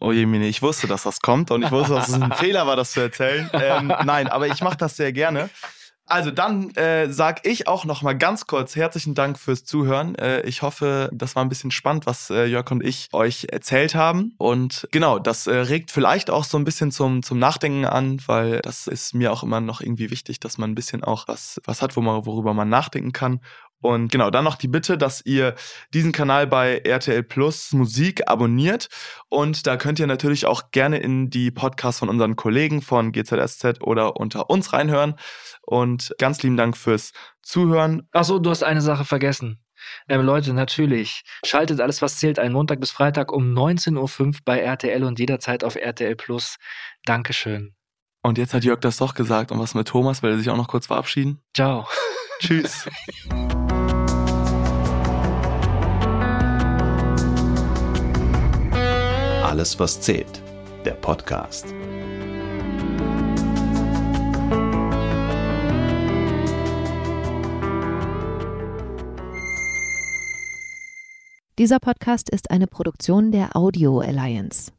[0.00, 2.66] Oh je, Mini, ich wusste, dass das kommt und ich wusste, dass es ein Fehler
[2.66, 3.48] war, das zu erzählen.
[3.52, 5.50] Ähm, nein, aber ich mache das sehr gerne.
[6.08, 10.14] Also dann äh, sage ich auch noch mal ganz kurz herzlichen Dank fürs Zuhören.
[10.14, 13.96] Äh, ich hoffe, das war ein bisschen spannend, was äh, Jörg und ich euch erzählt
[13.96, 14.32] haben.
[14.38, 18.60] Und genau, das äh, regt vielleicht auch so ein bisschen zum, zum Nachdenken an, weil
[18.60, 21.82] das ist mir auch immer noch irgendwie wichtig, dass man ein bisschen auch was, was
[21.82, 23.40] hat, wo man, worüber man nachdenken kann.
[23.86, 25.54] Und genau, dann noch die Bitte, dass ihr
[25.94, 28.88] diesen Kanal bei RTL Plus Musik abonniert.
[29.28, 33.80] Und da könnt ihr natürlich auch gerne in die Podcasts von unseren Kollegen von GZSZ
[33.80, 35.14] oder unter uns reinhören.
[35.62, 37.12] Und ganz lieben Dank fürs
[37.42, 38.08] Zuhören.
[38.12, 39.62] Achso, du hast eine Sache vergessen.
[40.08, 41.22] Ähm, Leute, natürlich.
[41.44, 45.64] Schaltet alles, was zählt, einen Montag bis Freitag um 19.05 Uhr bei RTL und jederzeit
[45.64, 46.56] auf RTL Plus.
[47.04, 47.74] Dankeschön.
[48.22, 49.52] Und jetzt hat Jörg das doch gesagt.
[49.52, 50.22] Und was mit Thomas?
[50.22, 51.40] Will er sich auch noch kurz verabschieden?
[51.54, 51.86] Ciao.
[52.40, 52.88] Tschüss.
[59.46, 60.42] Alles, was zählt.
[60.84, 61.66] Der Podcast.
[71.60, 74.72] Dieser Podcast ist eine Produktion der Audio Alliance.